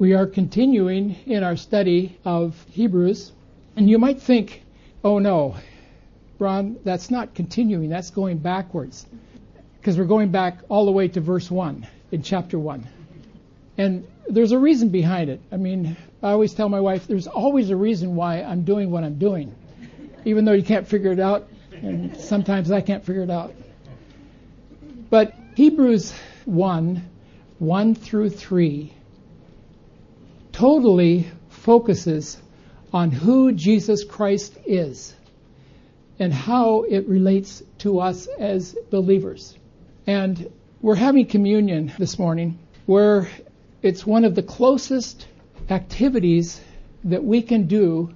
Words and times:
We 0.00 0.14
are 0.14 0.26
continuing 0.26 1.14
in 1.26 1.44
our 1.44 1.56
study 1.56 2.18
of 2.24 2.56
Hebrews, 2.70 3.32
and 3.76 3.90
you 3.90 3.98
might 3.98 4.22
think, 4.22 4.62
oh 5.04 5.18
no, 5.18 5.56
Ron, 6.38 6.78
that's 6.84 7.10
not 7.10 7.34
continuing, 7.34 7.90
that's 7.90 8.08
going 8.08 8.38
backwards. 8.38 9.04
Because 9.78 9.98
we're 9.98 10.06
going 10.06 10.30
back 10.30 10.60
all 10.70 10.86
the 10.86 10.90
way 10.90 11.08
to 11.08 11.20
verse 11.20 11.50
1 11.50 11.86
in 12.12 12.22
chapter 12.22 12.58
1. 12.58 12.88
And 13.76 14.06
there's 14.26 14.52
a 14.52 14.58
reason 14.58 14.88
behind 14.88 15.28
it. 15.28 15.42
I 15.52 15.58
mean, 15.58 15.98
I 16.22 16.30
always 16.30 16.54
tell 16.54 16.70
my 16.70 16.80
wife, 16.80 17.06
there's 17.06 17.26
always 17.26 17.68
a 17.68 17.76
reason 17.76 18.16
why 18.16 18.40
I'm 18.40 18.64
doing 18.64 18.90
what 18.90 19.04
I'm 19.04 19.18
doing, 19.18 19.54
even 20.24 20.46
though 20.46 20.54
you 20.54 20.64
can't 20.64 20.88
figure 20.88 21.12
it 21.12 21.20
out, 21.20 21.46
and 21.72 22.16
sometimes 22.16 22.70
I 22.70 22.80
can't 22.80 23.04
figure 23.04 23.24
it 23.24 23.30
out. 23.30 23.52
But 25.10 25.34
Hebrews 25.56 26.14
1 26.46 27.02
1 27.58 27.94
through 27.94 28.30
3 28.30 28.94
totally 30.60 31.26
focuses 31.48 32.36
on 32.92 33.10
who 33.10 33.50
Jesus 33.50 34.04
Christ 34.04 34.58
is 34.66 35.14
and 36.18 36.34
how 36.34 36.82
it 36.82 37.08
relates 37.08 37.62
to 37.78 38.00
us 38.00 38.26
as 38.38 38.76
believers. 38.90 39.56
And 40.06 40.52
we're 40.82 40.96
having 40.96 41.24
communion 41.24 41.94
this 41.98 42.18
morning 42.18 42.58
where 42.84 43.26
it's 43.80 44.06
one 44.06 44.26
of 44.26 44.34
the 44.34 44.42
closest 44.42 45.26
activities 45.70 46.60
that 47.04 47.24
we 47.24 47.40
can 47.40 47.66
do 47.66 48.12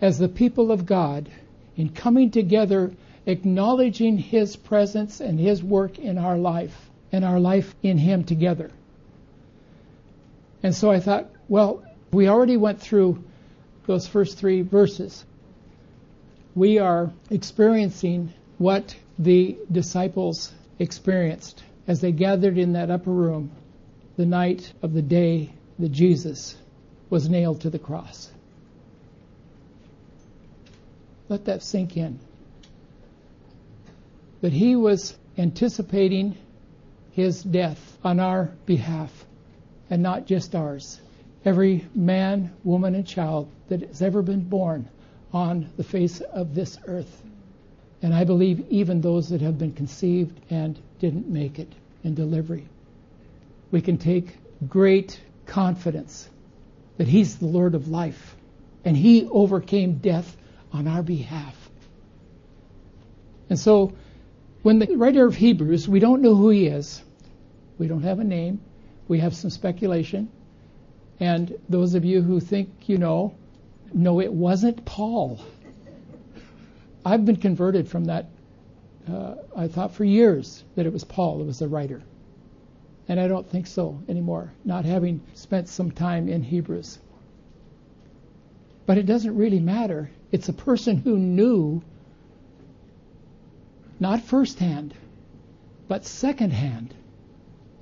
as 0.00 0.18
the 0.18 0.28
people 0.28 0.72
of 0.72 0.84
God 0.84 1.28
in 1.76 1.90
coming 1.90 2.32
together, 2.32 2.90
acknowledging 3.24 4.18
His 4.18 4.56
presence 4.56 5.20
and 5.20 5.38
His 5.38 5.62
work 5.62 6.00
in 6.00 6.18
our 6.18 6.38
life 6.38 6.90
and 7.12 7.24
our 7.24 7.38
life 7.38 7.72
in 7.84 7.98
Him 7.98 8.24
together. 8.24 8.72
And 10.62 10.74
so 10.74 10.90
I 10.90 11.00
thought, 11.00 11.30
well, 11.48 11.82
we 12.12 12.28
already 12.28 12.56
went 12.56 12.80
through 12.80 13.22
those 13.86 14.06
first 14.06 14.38
three 14.38 14.62
verses. 14.62 15.24
We 16.54 16.78
are 16.78 17.12
experiencing 17.30 18.32
what 18.58 18.96
the 19.18 19.56
disciples 19.70 20.52
experienced 20.78 21.62
as 21.86 22.00
they 22.00 22.12
gathered 22.12 22.58
in 22.58 22.72
that 22.72 22.90
upper 22.90 23.10
room 23.10 23.50
the 24.16 24.26
night 24.26 24.72
of 24.82 24.92
the 24.92 25.02
day 25.02 25.52
that 25.78 25.90
Jesus 25.90 26.56
was 27.08 27.28
nailed 27.28 27.60
to 27.62 27.70
the 27.70 27.78
cross. 27.78 28.30
Let 31.28 31.44
that 31.44 31.62
sink 31.62 31.96
in. 31.96 32.18
That 34.40 34.52
he 34.52 34.76
was 34.76 35.16
anticipating 35.36 36.36
his 37.12 37.42
death 37.42 37.98
on 38.02 38.18
our 38.20 38.50
behalf 38.66 39.24
and 39.90 40.02
not 40.02 40.26
just 40.26 40.54
ours. 40.54 41.00
Every 41.44 41.86
man, 41.94 42.52
woman, 42.64 42.94
and 42.94 43.06
child 43.06 43.50
that 43.68 43.80
has 43.82 44.02
ever 44.02 44.22
been 44.22 44.48
born 44.48 44.88
on 45.32 45.70
the 45.76 45.84
face 45.84 46.20
of 46.20 46.54
this 46.54 46.78
earth. 46.86 47.22
And 48.02 48.14
I 48.14 48.24
believe 48.24 48.64
even 48.70 49.00
those 49.00 49.28
that 49.30 49.40
have 49.40 49.58
been 49.58 49.72
conceived 49.72 50.38
and 50.50 50.78
didn't 50.98 51.28
make 51.28 51.58
it 51.58 51.72
in 52.04 52.14
delivery. 52.14 52.66
We 53.70 53.80
can 53.80 53.98
take 53.98 54.36
great 54.68 55.20
confidence 55.46 56.28
that 56.96 57.08
He's 57.08 57.36
the 57.36 57.46
Lord 57.46 57.74
of 57.74 57.88
life 57.88 58.36
and 58.84 58.96
He 58.96 59.26
overcame 59.30 59.98
death 59.98 60.36
on 60.72 60.86
our 60.86 61.02
behalf. 61.02 61.54
And 63.50 63.58
so, 63.58 63.94
when 64.62 64.78
the 64.78 64.96
writer 64.96 65.24
of 65.24 65.34
Hebrews, 65.34 65.88
we 65.88 66.00
don't 66.00 66.20
know 66.20 66.34
who 66.34 66.50
he 66.50 66.66
is, 66.66 67.02
we 67.78 67.86
don't 67.86 68.02
have 68.02 68.18
a 68.18 68.24
name, 68.24 68.60
we 69.08 69.18
have 69.20 69.34
some 69.34 69.50
speculation. 69.50 70.30
And 71.18 71.58
those 71.68 71.94
of 71.94 72.04
you 72.04 72.22
who 72.22 72.38
think 72.38 72.88
you 72.88 72.98
know, 72.98 73.34
no, 73.92 74.20
it 74.20 74.32
wasn't 74.32 74.84
Paul. 74.84 75.40
I've 77.04 77.24
been 77.24 77.36
converted 77.36 77.88
from 77.88 78.04
that. 78.04 78.26
Uh, 79.10 79.36
I 79.56 79.68
thought 79.68 79.94
for 79.94 80.04
years 80.04 80.62
that 80.76 80.84
it 80.84 80.92
was 80.92 81.02
Paul 81.04 81.38
that 81.38 81.44
was 81.44 81.58
the 81.58 81.68
writer. 81.68 82.02
And 83.08 83.18
I 83.18 83.26
don't 83.26 83.48
think 83.48 83.66
so 83.66 84.02
anymore, 84.08 84.52
not 84.64 84.84
having 84.84 85.22
spent 85.32 85.68
some 85.68 85.90
time 85.90 86.28
in 86.28 86.42
Hebrews. 86.42 86.98
But 88.84 88.98
it 88.98 89.06
doesn't 89.06 89.34
really 89.34 89.60
matter. 89.60 90.10
It's 90.30 90.50
a 90.50 90.52
person 90.52 90.98
who 90.98 91.16
knew, 91.16 91.82
not 93.98 94.20
firsthand, 94.20 94.92
but 95.88 96.04
secondhand, 96.04 96.94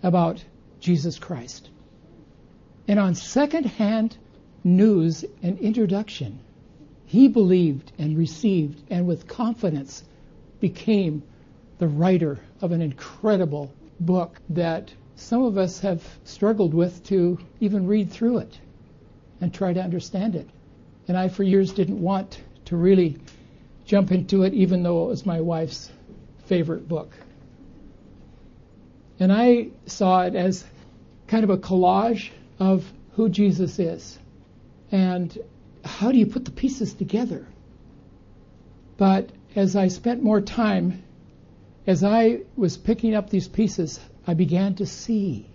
about 0.05 0.45
Jesus 0.87 1.19
Christ. 1.19 1.69
And 2.87 3.01
on 3.01 3.17
secondhand 3.17 4.17
news 4.63 5.25
and 5.43 5.59
introduction, 5.59 6.39
he 7.07 7.27
believed 7.27 7.91
and 7.99 8.17
received 8.17 8.81
and 8.89 9.05
with 9.05 9.27
confidence 9.27 10.05
became 10.61 11.25
the 11.79 11.89
writer 11.89 12.39
of 12.61 12.71
an 12.71 12.83
incredible 12.83 13.73
book 13.99 14.41
that 14.51 14.93
some 15.17 15.43
of 15.43 15.59
us 15.59 15.81
have 15.81 16.05
struggled 16.23 16.73
with 16.73 17.03
to 17.07 17.37
even 17.59 17.89
read 17.89 18.13
through 18.13 18.39
it 18.39 18.57
and 19.41 19.53
try 19.53 19.73
to 19.73 19.83
understand 19.83 20.37
it. 20.37 20.49
And 21.09 21.17
I, 21.17 21.31
for 21.31 21.43
years, 21.43 21.73
didn't 21.73 22.01
want 22.01 22.41
to 22.67 22.77
really 22.77 23.17
jump 23.87 24.13
into 24.13 24.45
it, 24.45 24.55
even 24.55 24.85
though 24.85 25.07
it 25.07 25.09
was 25.09 25.27
my 25.27 25.41
wife's 25.41 25.91
favorite 26.45 26.87
book. 26.87 27.13
And 29.19 29.33
I 29.33 29.71
saw 29.87 30.23
it 30.23 30.37
as 30.37 30.65
kind 31.29 31.45
of 31.45 31.51
a 31.51 31.59
collage 31.59 32.31
of 32.59 32.91
who 33.13 33.29
Jesus 33.29 33.79
is. 33.79 34.19
And 34.91 35.37
how 35.85 36.13
do 36.13 36.19
you 36.19 36.27
put 36.27 36.45
the 36.45 36.51
pieces 36.51 36.95
together? 36.95 37.47
But 38.97 39.31
as 39.55 39.77
I 39.77 39.89
spent 39.89 40.23
more 40.23 40.41
time, 40.41 41.03
as 41.87 42.03
I 42.03 42.41
was 42.57 42.77
picking 42.77 43.15
up 43.15 43.31
these 43.31 43.49
pieces, 43.49 44.01
I 44.27 44.35
began 44.35 44.75
to 44.77 44.87
see 44.87 45.47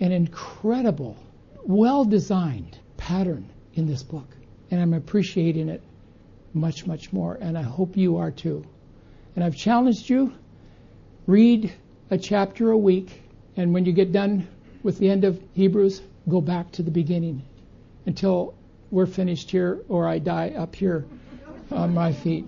an 0.00 0.12
incredible, 0.12 1.16
well 1.64 2.04
designed 2.04 2.78
pattern 2.96 3.48
in 3.74 3.86
this 3.86 4.02
book. 4.02 4.28
And 4.70 4.80
I'm 4.80 4.94
appreciating 4.94 5.68
it 5.68 5.82
much, 6.52 6.86
much 6.86 7.12
more. 7.12 7.36
And 7.40 7.58
I 7.58 7.62
hope 7.62 7.96
you 7.96 8.18
are 8.18 8.30
too. 8.30 8.64
And 9.34 9.44
I've 9.44 9.56
challenged 9.56 10.08
you 10.08 10.32
read 11.26 11.72
a 12.10 12.18
chapter 12.18 12.70
a 12.70 12.78
week. 12.78 13.22
And 13.56 13.72
when 13.72 13.84
you 13.84 13.92
get 13.92 14.12
done 14.12 14.48
with 14.84 14.98
the 14.98 15.08
end 15.08 15.24
of 15.24 15.40
Hebrews, 15.54 16.02
go 16.28 16.40
back 16.40 16.70
to 16.72 16.82
the 16.82 16.90
beginning 16.90 17.42
until 18.06 18.54
we're 18.90 19.06
finished 19.06 19.50
here 19.50 19.80
or 19.88 20.06
I 20.06 20.18
die 20.18 20.50
up 20.50 20.76
here 20.76 21.06
on 21.72 21.94
my 21.94 22.12
feet. 22.12 22.46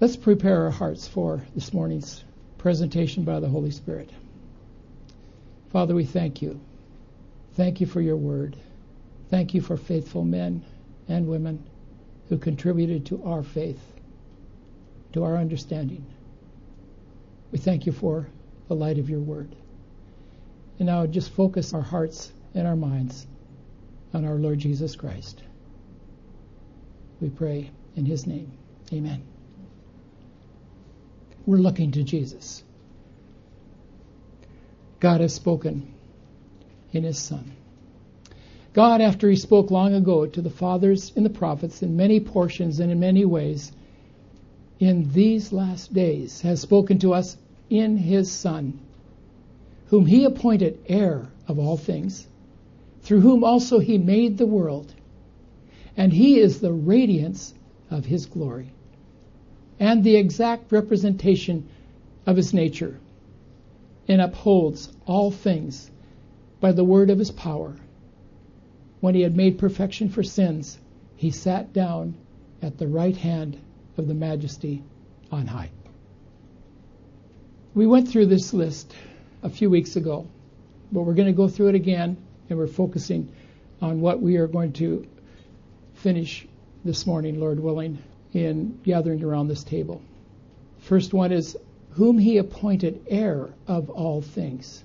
Let's 0.00 0.16
prepare 0.16 0.64
our 0.64 0.70
hearts 0.70 1.06
for 1.08 1.40
this 1.54 1.72
morning's 1.72 2.24
presentation 2.58 3.22
by 3.22 3.38
the 3.38 3.48
Holy 3.48 3.70
Spirit. 3.70 4.10
Father, 5.70 5.94
we 5.94 6.04
thank 6.04 6.42
you. 6.42 6.60
Thank 7.54 7.80
you 7.80 7.86
for 7.86 8.00
your 8.00 8.16
word. 8.16 8.56
Thank 9.30 9.54
you 9.54 9.60
for 9.60 9.76
faithful 9.76 10.24
men 10.24 10.64
and 11.08 11.28
women 11.28 11.62
who 12.28 12.36
contributed 12.36 13.06
to 13.06 13.22
our 13.24 13.44
faith, 13.44 13.80
to 15.12 15.22
our 15.22 15.36
understanding. 15.36 16.04
We 17.52 17.58
thank 17.58 17.86
you 17.86 17.92
for 17.92 18.26
the 18.68 18.74
light 18.74 18.98
of 18.98 19.10
your 19.10 19.20
word. 19.20 19.54
And 20.78 20.86
now 20.86 21.06
just 21.06 21.32
focus 21.32 21.74
our 21.74 21.82
hearts 21.82 22.32
and 22.54 22.66
our 22.66 22.76
minds 22.76 23.26
on 24.12 24.24
our 24.24 24.34
Lord 24.34 24.58
Jesus 24.58 24.96
Christ. 24.96 25.42
We 27.20 27.30
pray 27.30 27.70
in 27.96 28.04
his 28.04 28.26
name. 28.26 28.52
Amen. 28.92 29.22
We're 31.46 31.58
looking 31.58 31.92
to 31.92 32.02
Jesus. 32.02 32.62
God 35.00 35.20
has 35.20 35.34
spoken 35.34 35.92
in 36.92 37.04
his 37.04 37.18
Son. 37.18 37.52
God, 38.72 39.00
after 39.00 39.28
he 39.30 39.36
spoke 39.36 39.70
long 39.70 39.94
ago 39.94 40.26
to 40.26 40.42
the 40.42 40.50
fathers 40.50 41.12
and 41.14 41.24
the 41.24 41.30
prophets 41.30 41.82
in 41.82 41.96
many 41.96 42.18
portions 42.18 42.80
and 42.80 42.90
in 42.90 42.98
many 42.98 43.24
ways, 43.24 43.70
in 44.80 45.12
these 45.12 45.52
last 45.52 45.92
days 45.92 46.40
has 46.40 46.60
spoken 46.60 46.98
to 47.00 47.14
us 47.14 47.36
in 47.70 47.96
his 47.96 48.30
Son 48.30 48.78
whom 49.94 50.06
he 50.06 50.24
appointed 50.24 50.78
heir 50.86 51.28
of 51.46 51.58
all 51.58 51.76
things, 51.76 52.26
through 53.02 53.20
whom 53.20 53.44
also 53.44 53.78
he 53.78 53.98
made 53.98 54.38
the 54.38 54.46
world. 54.46 54.92
And 55.96 56.12
he 56.12 56.40
is 56.40 56.60
the 56.60 56.72
radiance 56.72 57.54
of 57.90 58.04
his 58.04 58.26
glory 58.26 58.70
and 59.78 60.02
the 60.02 60.16
exact 60.16 60.72
representation 60.72 61.68
of 62.26 62.36
his 62.36 62.54
nature, 62.54 62.98
and 64.08 64.20
upholds 64.20 64.90
all 65.06 65.30
things 65.30 65.90
by 66.60 66.72
the 66.72 66.84
word 66.84 67.10
of 67.10 67.18
his 67.18 67.30
power. 67.30 67.76
When 69.00 69.14
he 69.14 69.20
had 69.20 69.36
made 69.36 69.58
perfection 69.58 70.08
for 70.08 70.22
sins, 70.22 70.78
he 71.16 71.30
sat 71.30 71.72
down 71.72 72.14
at 72.62 72.78
the 72.78 72.88
right 72.88 73.16
hand 73.16 73.58
of 73.96 74.08
the 74.08 74.14
majesty 74.14 74.82
on 75.30 75.46
high. 75.46 75.70
We 77.74 77.86
went 77.86 78.08
through 78.08 78.26
this 78.26 78.54
list 78.54 78.94
a 79.42 79.50
few 79.50 79.68
weeks 79.68 79.96
ago. 79.96 80.26
But 80.92 81.02
we're 81.02 81.14
going 81.14 81.26
to 81.26 81.32
go 81.32 81.48
through 81.48 81.68
it 81.68 81.74
again, 81.74 82.16
and 82.48 82.58
we're 82.58 82.68
focusing 82.68 83.32
on 83.82 84.00
what 84.00 84.22
we 84.22 84.36
are 84.36 84.46
going 84.46 84.72
to 84.74 85.06
finish 85.94 86.46
this 86.84 87.04
morning, 87.04 87.40
Lord 87.40 87.58
willing, 87.58 87.98
in 88.32 88.78
gathering 88.84 89.24
around 89.24 89.48
this 89.48 89.64
table. 89.64 90.00
First 90.78 91.12
one 91.12 91.32
is 91.32 91.56
whom 91.92 92.18
he 92.18 92.38
appointed 92.38 93.06
heir 93.08 93.48
of 93.66 93.90
all 93.90 94.22
things, 94.22 94.84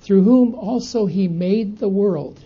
through 0.00 0.22
whom 0.22 0.54
also 0.54 1.06
he 1.06 1.28
made 1.28 1.78
the 1.78 1.88
world. 1.88 2.40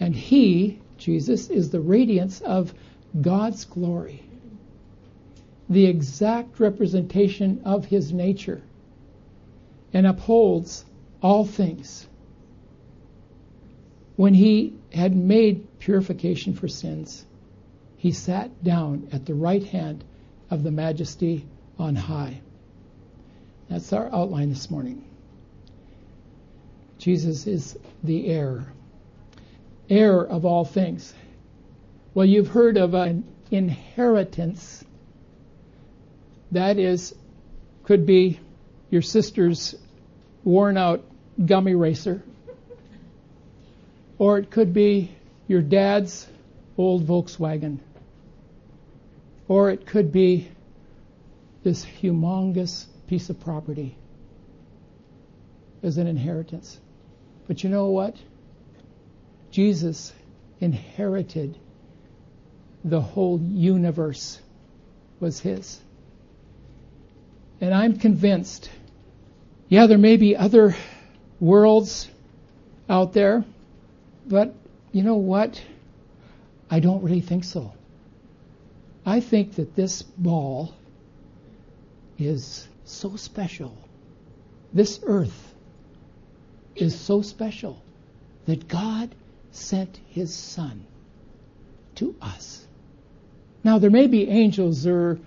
And 0.00 0.14
he, 0.14 0.78
Jesus, 0.96 1.50
is 1.50 1.70
the 1.70 1.80
radiance 1.80 2.40
of 2.40 2.72
God's 3.20 3.64
glory, 3.64 4.22
the 5.68 5.86
exact 5.86 6.60
representation 6.60 7.60
of 7.64 7.84
his 7.84 8.12
nature, 8.12 8.62
and 9.92 10.06
upholds 10.06 10.84
all 11.22 11.44
things. 11.44 12.06
When 14.16 14.34
he 14.34 14.74
had 14.92 15.14
made 15.14 15.78
purification 15.78 16.54
for 16.54 16.68
sins, 16.68 17.24
he 17.96 18.12
sat 18.12 18.64
down 18.64 19.08
at 19.12 19.26
the 19.26 19.34
right 19.34 19.62
hand 19.62 20.04
of 20.50 20.62
the 20.62 20.70
majesty 20.70 21.46
on 21.78 21.94
high. 21.94 22.40
That's 23.68 23.92
our 23.92 24.12
outline 24.12 24.48
this 24.48 24.70
morning. 24.70 25.04
Jesus 26.98 27.46
is 27.46 27.78
the 28.02 28.26
heir, 28.26 28.72
heir 29.88 30.20
of 30.20 30.44
all 30.44 30.64
things. 30.64 31.14
Well, 32.14 32.26
you've 32.26 32.48
heard 32.48 32.76
of 32.76 32.94
an 32.94 33.24
inheritance. 33.50 34.84
That 36.52 36.78
is, 36.78 37.14
could 37.84 38.06
be 38.06 38.40
your 38.90 39.02
sister's 39.02 39.74
worn 40.44 40.76
out 40.76 41.04
gummy 41.44 41.74
racer, 41.74 42.22
or 44.18 44.38
it 44.38 44.50
could 44.50 44.72
be 44.72 45.10
your 45.46 45.62
dad's 45.62 46.26
old 46.76 47.06
Volkswagen, 47.06 47.78
or 49.46 49.70
it 49.70 49.86
could 49.86 50.10
be 50.12 50.48
this 51.62 51.84
humongous 51.84 52.86
piece 53.08 53.30
of 53.30 53.40
property 53.40 53.96
as 55.82 55.98
an 55.98 56.06
inheritance. 56.06 56.78
But 57.46 57.62
you 57.62 57.70
know 57.70 57.86
what? 57.86 58.16
Jesus 59.50 60.12
inherited 60.60 61.58
the 62.84 63.00
whole 63.00 63.40
universe 63.40 64.40
was 65.20 65.40
his. 65.40 65.80
And 67.60 67.74
I'm 67.74 67.98
convinced, 67.98 68.70
yeah, 69.68 69.86
there 69.86 69.98
may 69.98 70.16
be 70.16 70.36
other 70.36 70.76
worlds 71.40 72.08
out 72.88 73.12
there, 73.12 73.44
but 74.26 74.54
you 74.92 75.02
know 75.02 75.16
what? 75.16 75.62
I 76.70 76.80
don't 76.80 77.02
really 77.02 77.20
think 77.20 77.44
so. 77.44 77.72
I 79.04 79.20
think 79.20 79.54
that 79.56 79.74
this 79.74 80.02
ball 80.02 80.74
is 82.18 82.68
so 82.84 83.16
special. 83.16 83.76
This 84.72 85.00
earth 85.04 85.54
is 86.76 86.98
so 86.98 87.22
special 87.22 87.82
that 88.46 88.68
God 88.68 89.14
sent 89.50 89.98
his 90.10 90.34
son 90.34 90.86
to 91.96 92.14
us. 92.20 92.66
Now, 93.64 93.78
there 93.78 93.90
may 93.90 94.06
be 94.06 94.28
angels 94.28 94.86
or 94.86 95.18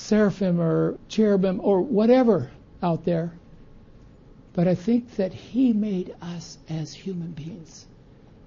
seraphim 0.00 0.60
or 0.60 0.98
cherubim 1.08 1.60
or 1.62 1.82
whatever 1.82 2.50
out 2.82 3.04
there, 3.04 3.32
but 4.52 4.66
I 4.66 4.74
think 4.74 5.16
that 5.16 5.32
he 5.32 5.72
made 5.72 6.14
us 6.20 6.58
as 6.68 6.92
human 6.92 7.32
beings 7.32 7.86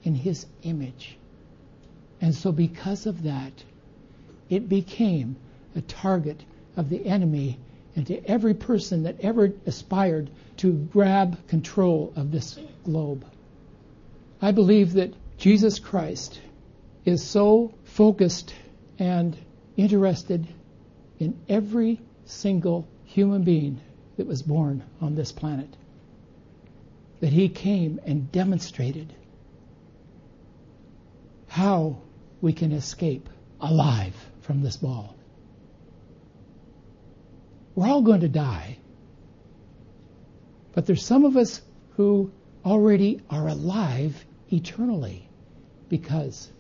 in 0.03 0.15
his 0.15 0.45
image. 0.63 1.17
And 2.19 2.33
so, 2.33 2.51
because 2.51 3.05
of 3.05 3.23
that, 3.23 3.51
it 4.50 4.67
became 4.67 5.35
a 5.75 5.81
target 5.81 6.44
of 6.75 6.89
the 6.89 7.05
enemy 7.05 7.59
and 7.95 8.07
to 8.07 8.25
every 8.25 8.53
person 8.53 9.03
that 9.03 9.19
ever 9.21 9.53
aspired 9.65 10.29
to 10.57 10.73
grab 10.73 11.47
control 11.47 12.11
of 12.15 12.31
this 12.31 12.57
globe. 12.83 13.25
I 14.41 14.51
believe 14.51 14.94
that 14.94 15.13
Jesus 15.38 15.79
Christ 15.79 16.39
is 17.05 17.23
so 17.23 17.73
focused 17.83 18.53
and 19.00 19.38
interested 19.77 20.47
in 21.23 21.39
every 21.47 21.99
single 22.25 22.87
human 23.05 23.43
being 23.43 23.79
that 24.17 24.27
was 24.27 24.41
born 24.41 24.83
on 25.01 25.15
this 25.15 25.31
planet 25.31 25.69
that 27.21 27.31
he 27.31 27.47
came 27.47 27.99
and 28.05 28.31
demonstrated 28.31 29.13
how 31.47 31.97
we 32.41 32.51
can 32.51 32.73
escape 32.73 33.29
alive 33.61 34.13
from 34.41 34.61
this 34.61 34.75
ball. 34.75 35.15
We're 37.75 37.87
all 37.87 38.01
going 38.01 38.21
to 38.21 38.29
die. 38.29 38.77
But 40.73 40.85
there's 40.85 41.05
some 41.05 41.23
of 41.23 41.37
us 41.37 41.61
who 41.95 42.31
already 42.65 43.21
are 43.29 43.47
alive 43.47 44.25
eternally 44.51 45.29
because 45.87 46.51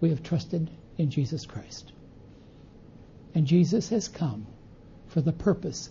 we 0.00 0.10
have 0.10 0.22
trusted 0.22 0.70
in 0.98 1.10
Jesus 1.10 1.46
Christ. 1.46 1.92
And 3.34 3.46
Jesus 3.46 3.88
has 3.90 4.08
come 4.08 4.46
for 5.08 5.20
the 5.20 5.32
purpose 5.32 5.90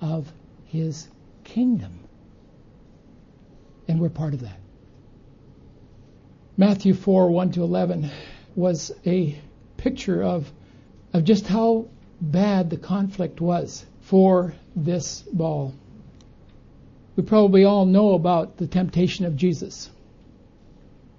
of 0.00 0.30
his 0.66 1.08
kingdom. 1.44 2.00
And 3.86 4.00
we're 4.00 4.08
part 4.08 4.34
of 4.34 4.40
that. 4.40 4.58
Matthew 6.56 6.94
4 6.94 7.30
1 7.30 7.52
to 7.52 7.62
11 7.62 8.10
was 8.56 8.92
a 9.06 9.38
picture 9.76 10.22
of, 10.22 10.50
of 11.12 11.24
just 11.24 11.46
how 11.46 11.86
bad 12.20 12.68
the 12.68 12.76
conflict 12.76 13.40
was 13.40 13.86
for 14.00 14.54
this 14.74 15.22
ball. 15.32 15.74
We 17.16 17.22
probably 17.22 17.64
all 17.64 17.86
know 17.86 18.14
about 18.14 18.56
the 18.56 18.66
temptation 18.66 19.24
of 19.24 19.36
Jesus. 19.36 19.90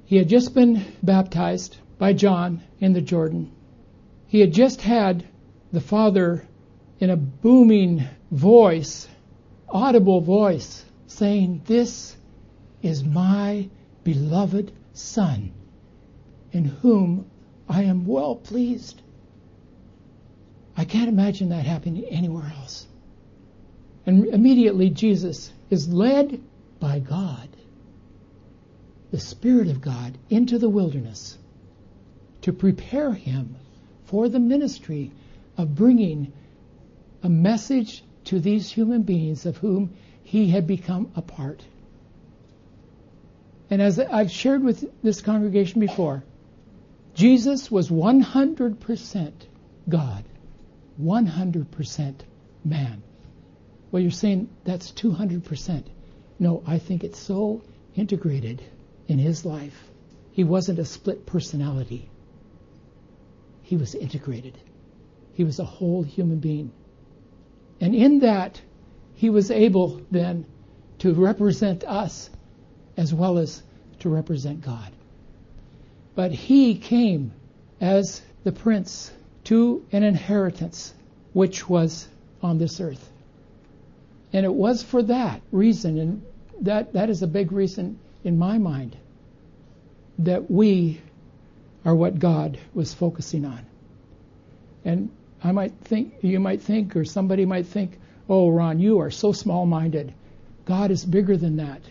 He 0.05 0.17
had 0.17 0.27
just 0.27 0.53
been 0.53 0.83
baptized 1.03 1.77
by 1.97 2.13
John 2.13 2.61
in 2.79 2.93
the 2.93 3.01
Jordan. 3.01 3.51
He 4.27 4.39
had 4.39 4.53
just 4.53 4.81
had 4.81 5.25
the 5.71 5.81
Father 5.81 6.45
in 6.99 7.09
a 7.09 7.17
booming 7.17 8.03
voice, 8.31 9.07
audible 9.67 10.21
voice, 10.21 10.83
saying, 11.07 11.61
This 11.65 12.15
is 12.81 13.03
my 13.03 13.69
beloved 14.03 14.71
Son, 14.93 15.51
in 16.51 16.65
whom 16.65 17.25
I 17.67 17.83
am 17.83 18.05
well 18.05 18.35
pleased. 18.35 19.01
I 20.75 20.85
can't 20.85 21.09
imagine 21.09 21.49
that 21.49 21.65
happening 21.65 22.05
anywhere 22.05 22.51
else. 22.57 22.87
And 24.05 24.25
immediately 24.27 24.89
Jesus 24.89 25.51
is 25.69 25.87
led 25.89 26.41
by 26.79 26.99
God, 26.99 27.49
the 29.11 29.19
Spirit 29.19 29.67
of 29.67 29.81
God, 29.81 30.17
into 30.29 30.57
the 30.57 30.69
wilderness 30.69 31.37
to 32.41 32.53
prepare 32.53 33.11
him 33.11 33.55
for 34.05 34.29
the 34.29 34.39
ministry 34.39 35.11
of 35.59 35.75
bringing 35.75 36.31
a 37.21 37.29
message 37.29 38.03
to 38.23 38.39
these 38.39 38.71
human 38.71 39.03
beings 39.03 39.45
of 39.45 39.57
whom 39.57 39.93
he 40.23 40.49
had 40.49 40.65
become 40.65 41.11
a 41.15 41.21
part. 41.21 41.61
And 43.69 43.81
as 43.81 43.99
I've 43.99 44.31
shared 44.31 44.63
with 44.63 44.89
this 45.03 45.21
congregation 45.21 45.81
before, 45.81 46.23
Jesus 47.13 47.69
was 47.69 47.89
100% 47.89 49.33
God 49.87 50.23
100% 51.01 52.15
man. 52.65 53.03
Well, 53.91 54.01
you're 54.01 54.11
saying 54.11 54.49
that's 54.63 54.91
200%. 54.91 55.83
No, 56.39 56.63
I 56.65 56.77
think 56.77 57.03
it's 57.03 57.19
so 57.19 57.61
integrated 57.95 58.61
in 59.07 59.17
his 59.17 59.45
life. 59.45 59.83
He 60.31 60.43
wasn't 60.43 60.79
a 60.79 60.85
split 60.85 61.25
personality. 61.25 62.09
He 63.63 63.77
was 63.77 63.95
integrated. 63.95 64.57
He 65.39 65.45
was 65.45 65.57
a 65.57 65.63
whole 65.63 66.03
human 66.03 66.39
being. 66.39 66.69
And 67.79 67.95
in 67.95 68.19
that, 68.19 68.59
he 69.13 69.29
was 69.29 69.49
able 69.49 70.01
then 70.11 70.45
to 70.97 71.13
represent 71.13 71.85
us 71.85 72.29
as 72.97 73.13
well 73.13 73.37
as 73.37 73.63
to 73.99 74.09
represent 74.09 74.59
God. 74.59 74.91
But 76.13 76.33
he 76.33 76.75
came 76.75 77.31
as 77.79 78.21
the 78.43 78.51
prince 78.51 79.13
to 79.45 79.85
an 79.93 80.03
inheritance 80.03 80.93
which 81.31 81.69
was 81.69 82.09
on 82.41 82.57
this 82.57 82.81
earth. 82.81 83.09
And 84.33 84.45
it 84.45 84.53
was 84.53 84.83
for 84.83 85.01
that 85.03 85.41
reason, 85.53 85.99
and 85.99 86.21
that, 86.63 86.91
that 86.91 87.09
is 87.09 87.23
a 87.23 87.27
big 87.27 87.53
reason 87.53 87.97
in 88.25 88.37
my 88.37 88.57
mind, 88.57 88.97
that 90.17 90.51
we 90.51 90.99
are 91.85 91.95
what 91.95 92.19
God 92.19 92.59
was 92.73 92.93
focusing 92.93 93.45
on. 93.45 93.65
And 94.83 95.11
I 95.43 95.51
might 95.51 95.73
think, 95.83 96.15
you 96.21 96.39
might 96.39 96.61
think, 96.61 96.95
or 96.95 97.05
somebody 97.05 97.45
might 97.45 97.67
think, 97.67 97.97
oh, 98.27 98.49
Ron, 98.49 98.79
you 98.79 98.99
are 98.99 99.11
so 99.11 99.31
small 99.31 99.65
minded. 99.65 100.13
God 100.65 100.91
is 100.91 101.05
bigger 101.05 101.37
than 101.37 101.57
that. 101.57 101.81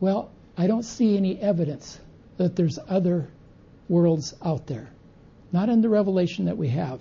Well, 0.00 0.30
I 0.56 0.66
don't 0.66 0.82
see 0.82 1.16
any 1.16 1.38
evidence 1.38 1.98
that 2.38 2.56
there's 2.56 2.78
other 2.88 3.28
worlds 3.88 4.34
out 4.44 4.66
there. 4.66 4.90
Not 5.52 5.68
in 5.68 5.82
the 5.82 5.88
revelation 5.88 6.46
that 6.46 6.56
we 6.56 6.68
have. 6.68 7.00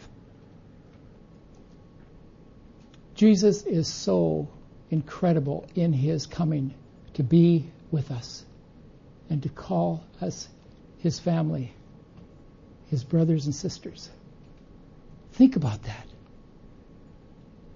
Jesus 3.15 3.63
is 3.63 3.87
so 3.87 4.49
incredible 4.89 5.65
in 5.75 5.93
his 5.93 6.25
coming 6.25 6.73
to 7.13 7.23
be 7.23 7.71
with 7.91 8.11
us 8.11 8.43
and 9.29 9.43
to 9.43 9.49
call 9.49 10.03
us 10.21 10.49
his 10.99 11.19
family, 11.19 11.73
his 12.89 13.03
brothers 13.03 13.45
and 13.45 13.55
sisters. 13.55 14.09
Think 15.41 15.55
about 15.55 15.81
that. 15.85 16.05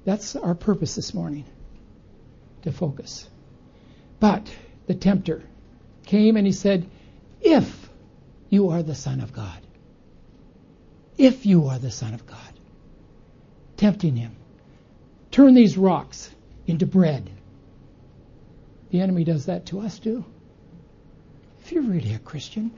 That's 0.06 0.36
our 0.36 0.54
purpose 0.54 0.94
this 0.94 1.16
morning 1.16 1.46
to 2.62 2.72
focus. 2.72 3.28
But 4.20 4.48
the 4.86 4.94
tempter 4.94 5.42
came 6.06 6.38
and 6.38 6.46
he 6.46 6.54
said, 6.54 6.88
If 7.42 7.90
you 8.52 8.70
are 8.70 8.84
the 8.84 8.94
Son 8.94 9.20
of 9.20 9.34
God, 9.34 9.58
if 11.18 11.48
you 11.48 11.70
are 11.70 11.80
the 11.80 11.90
Son 11.90 12.14
of 12.14 12.28
God, 12.28 12.54
tempting 13.78 14.16
him, 14.16 14.36
turn 15.32 15.56
these 15.56 15.76
rocks 15.76 16.30
into 16.68 16.86
bread. 16.86 17.32
The 18.92 19.02
enemy 19.02 19.24
does 19.24 19.48
that 19.48 19.66
to 19.66 19.80
us 19.80 19.98
too. 19.98 20.24
If 21.64 21.72
you're 21.72 21.82
really 21.82 22.14
a 22.14 22.20
Christian, 22.20 22.70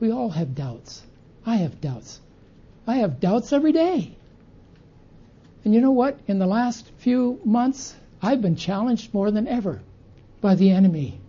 we 0.00 0.10
all 0.10 0.30
have 0.30 0.54
doubts. 0.54 1.02
I 1.44 1.56
have 1.56 1.82
doubts. 1.82 2.18
I 2.90 2.96
have 2.96 3.20
doubts 3.20 3.52
every 3.52 3.70
day. 3.70 4.16
And 5.64 5.72
you 5.72 5.80
know 5.80 5.92
what? 5.92 6.18
In 6.26 6.40
the 6.40 6.46
last 6.46 6.90
few 6.98 7.40
months, 7.44 7.94
I've 8.20 8.42
been 8.42 8.56
challenged 8.56 9.14
more 9.14 9.30
than 9.30 9.46
ever 9.46 9.80
by 10.40 10.56
the 10.56 10.72
enemy 10.72 11.20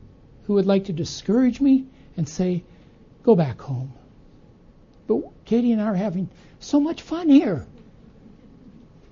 who 0.47 0.55
would 0.55 0.65
like 0.65 0.85
to 0.85 0.93
discourage 0.93 1.61
me 1.61 1.85
and 2.17 2.27
say, 2.27 2.63
go 3.21 3.35
back 3.35 3.61
home. 3.61 3.93
But 5.05 5.21
Katie 5.45 5.71
and 5.71 5.79
I 5.79 5.85
are 5.85 5.93
having 5.93 6.29
so 6.59 6.79
much 6.79 7.03
fun 7.03 7.29
here. 7.29 7.67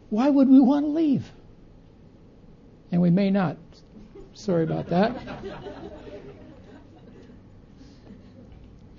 Why 0.10 0.27
would 0.27 0.50
we 0.50 0.60
want 0.60 0.86
to 0.88 0.89
leave? 0.89 1.29
And 2.91 3.00
we 3.00 3.12
may 3.12 3.29
not. 3.29 3.58
Sorry 4.34 4.63
about 4.63 4.88
that. 4.88 5.15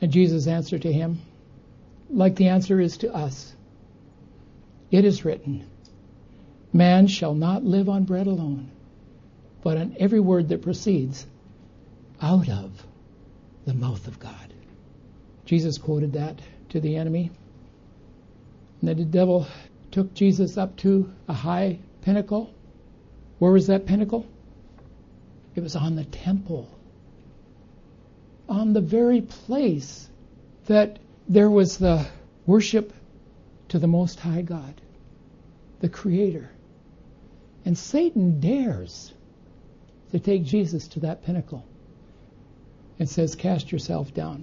and 0.00 0.12
Jesus' 0.12 0.46
answered 0.46 0.82
to 0.82 0.92
him, 0.92 1.20
like 2.12 2.36
the 2.36 2.48
answer 2.48 2.80
is 2.80 2.98
to 2.98 3.14
us, 3.14 3.54
it 4.90 5.04
is 5.04 5.24
written, 5.24 5.66
Man 6.72 7.06
shall 7.06 7.34
not 7.34 7.64
live 7.64 7.88
on 7.88 8.04
bread 8.04 8.26
alone, 8.26 8.70
but 9.62 9.76
on 9.76 9.96
every 9.98 10.20
word 10.20 10.48
that 10.48 10.62
proceeds 10.62 11.26
out 12.20 12.48
of 12.48 12.84
the 13.66 13.74
mouth 13.74 14.06
of 14.06 14.18
God. 14.18 14.54
Jesus 15.44 15.78
quoted 15.78 16.12
that 16.12 16.38
to 16.70 16.80
the 16.80 16.96
enemy. 16.96 17.30
And 18.80 18.88
the 18.88 19.04
devil 19.04 19.46
took 19.90 20.14
Jesus 20.14 20.56
up 20.56 20.76
to 20.78 21.10
a 21.28 21.32
high 21.32 21.78
pinnacle. 22.02 22.52
Where 23.38 23.52
was 23.52 23.66
that 23.66 23.86
pinnacle? 23.86 24.26
It 25.54 25.62
was 25.62 25.76
on 25.76 25.96
the 25.96 26.04
temple. 26.04 26.68
On 28.48 28.72
the 28.72 28.80
very 28.80 29.20
place 29.22 30.08
that 30.66 30.98
there 31.30 31.48
was 31.48 31.78
the 31.78 32.04
worship 32.44 32.92
to 33.68 33.78
the 33.78 33.86
Most 33.86 34.18
High 34.18 34.42
God, 34.42 34.74
the 35.78 35.88
Creator. 35.88 36.50
And 37.64 37.78
Satan 37.78 38.40
dares 38.40 39.12
to 40.10 40.18
take 40.18 40.42
Jesus 40.42 40.88
to 40.88 41.00
that 41.00 41.24
pinnacle 41.24 41.64
and 42.98 43.08
says, 43.08 43.36
Cast 43.36 43.70
yourself 43.70 44.12
down. 44.12 44.42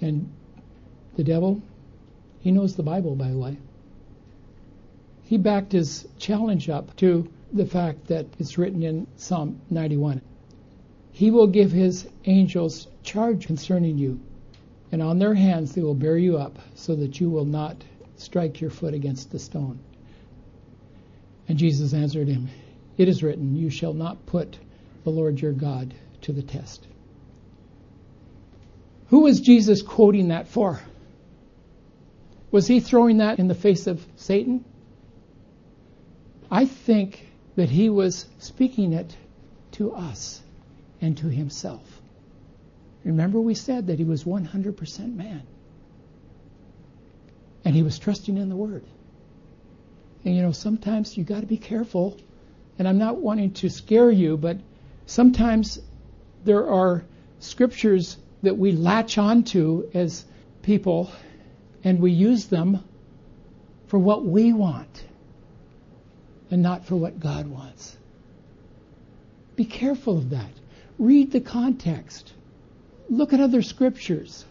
And 0.00 0.32
the 1.16 1.24
devil, 1.24 1.60
he 2.40 2.52
knows 2.52 2.76
the 2.76 2.84
Bible, 2.84 3.16
by 3.16 3.28
the 3.28 3.38
way. 3.38 3.56
He 5.24 5.38
backed 5.38 5.72
his 5.72 6.06
challenge 6.20 6.68
up 6.68 6.94
to 6.98 7.28
the 7.52 7.66
fact 7.66 8.06
that 8.06 8.26
it's 8.38 8.58
written 8.58 8.84
in 8.84 9.08
Psalm 9.16 9.60
91. 9.70 10.22
He 11.10 11.32
will 11.32 11.48
give 11.48 11.72
his 11.72 12.06
angels 12.26 12.86
charge 13.02 13.48
concerning 13.48 13.98
you, 13.98 14.20
and 14.92 15.02
on 15.02 15.18
their 15.18 15.34
hands 15.34 15.74
they 15.74 15.82
will 15.82 15.94
bear 15.94 16.16
you 16.16 16.38
up, 16.38 16.58
so 16.74 16.94
that 16.96 17.20
you 17.20 17.30
will 17.30 17.44
not 17.44 17.76
strike 18.16 18.60
your 18.60 18.70
foot 18.70 18.94
against 18.94 19.30
the 19.30 19.38
stone. 19.38 19.78
And 21.48 21.58
Jesus 21.58 21.92
answered 21.92 22.28
him, 22.28 22.48
It 22.96 23.08
is 23.08 23.22
written, 23.22 23.56
You 23.56 23.70
shall 23.70 23.92
not 23.92 24.26
put 24.26 24.58
the 25.04 25.10
Lord 25.10 25.40
your 25.40 25.52
God 25.52 25.94
to 26.22 26.32
the 26.32 26.42
test. 26.42 26.86
Who 29.08 29.20
was 29.20 29.40
Jesus 29.40 29.82
quoting 29.82 30.28
that 30.28 30.48
for? 30.48 30.80
Was 32.50 32.66
he 32.66 32.80
throwing 32.80 33.18
that 33.18 33.38
in 33.38 33.48
the 33.48 33.54
face 33.54 33.86
of 33.86 34.04
Satan? 34.16 34.64
I 36.50 36.64
think 36.64 37.26
that 37.56 37.70
he 37.70 37.88
was 37.88 38.26
speaking 38.38 38.92
it 38.92 39.16
to 39.72 39.92
us 39.92 40.40
and 41.00 41.16
to 41.18 41.28
himself. 41.28 41.95
Remember, 43.06 43.40
we 43.40 43.54
said 43.54 43.86
that 43.86 44.00
he 44.00 44.04
was 44.04 44.24
100% 44.24 45.14
man. 45.14 45.42
And 47.64 47.74
he 47.74 47.84
was 47.84 48.00
trusting 48.00 48.36
in 48.36 48.48
the 48.48 48.56
Word. 48.56 48.84
And 50.24 50.34
you 50.34 50.42
know, 50.42 50.50
sometimes 50.50 51.16
you 51.16 51.22
got 51.22 51.40
to 51.40 51.46
be 51.46 51.56
careful. 51.56 52.18
And 52.80 52.88
I'm 52.88 52.98
not 52.98 53.18
wanting 53.18 53.52
to 53.54 53.70
scare 53.70 54.10
you, 54.10 54.36
but 54.36 54.58
sometimes 55.06 55.78
there 56.44 56.68
are 56.68 57.04
scriptures 57.38 58.16
that 58.42 58.58
we 58.58 58.72
latch 58.72 59.18
onto 59.18 59.88
as 59.94 60.24
people 60.62 61.12
and 61.84 62.00
we 62.00 62.10
use 62.10 62.46
them 62.46 62.82
for 63.86 63.98
what 64.00 64.24
we 64.24 64.52
want 64.52 65.04
and 66.50 66.60
not 66.60 66.84
for 66.86 66.96
what 66.96 67.20
God 67.20 67.46
wants. 67.46 67.96
Be 69.54 69.64
careful 69.64 70.18
of 70.18 70.30
that. 70.30 70.50
Read 70.98 71.30
the 71.30 71.40
context. 71.40 72.32
Look 73.08 73.32
at 73.32 73.40
other 73.40 73.62
scriptures. 73.62 74.44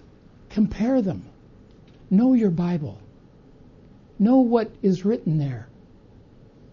Compare 0.50 1.01
them. 1.01 1.25
Know 2.09 2.33
your 2.33 2.51
Bible. 2.51 2.97
Know 4.17 4.38
what 4.38 4.71
is 4.81 5.03
written 5.03 5.38
there. 5.38 5.67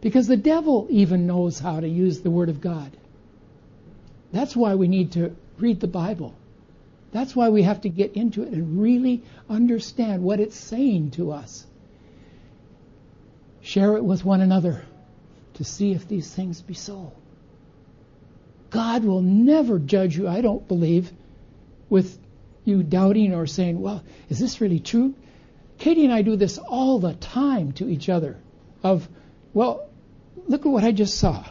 Because 0.00 0.26
the 0.26 0.36
devil 0.36 0.86
even 0.90 1.26
knows 1.26 1.58
how 1.58 1.80
to 1.80 1.88
use 1.88 2.20
the 2.20 2.30
Word 2.30 2.48
of 2.48 2.60
God. 2.60 2.96
That's 4.32 4.56
why 4.56 4.74
we 4.74 4.88
need 4.88 5.12
to 5.12 5.36
read 5.58 5.80
the 5.80 5.88
Bible. 5.88 6.34
That's 7.12 7.36
why 7.36 7.50
we 7.50 7.62
have 7.62 7.82
to 7.82 7.88
get 7.88 8.14
into 8.14 8.42
it 8.42 8.52
and 8.52 8.80
really 8.80 9.22
understand 9.48 10.22
what 10.22 10.40
it's 10.40 10.56
saying 10.56 11.12
to 11.12 11.32
us. 11.32 11.66
Share 13.60 13.96
it 13.96 14.04
with 14.04 14.24
one 14.24 14.40
another 14.40 14.82
to 15.54 15.64
see 15.64 15.92
if 15.92 16.08
these 16.08 16.32
things 16.34 16.62
be 16.62 16.74
so. 16.74 17.12
God 18.70 19.04
will 19.04 19.20
never 19.20 19.78
judge 19.78 20.16
you, 20.16 20.26
I 20.26 20.40
don't 20.40 20.66
believe, 20.66 21.12
with 21.92 22.18
you 22.64 22.82
doubting 22.82 23.34
or 23.34 23.46
saying, 23.46 23.78
well, 23.78 24.02
is 24.30 24.38
this 24.38 24.62
really 24.62 24.80
true? 24.80 25.14
Katie 25.76 26.04
and 26.04 26.14
I 26.14 26.22
do 26.22 26.36
this 26.36 26.56
all 26.56 26.98
the 26.98 27.12
time 27.12 27.72
to 27.72 27.86
each 27.86 28.08
other 28.08 28.38
of, 28.82 29.06
well, 29.52 29.90
look 30.48 30.64
at 30.64 30.72
what 30.72 30.84
I 30.84 30.92
just 30.92 31.18
saw. 31.18 31.44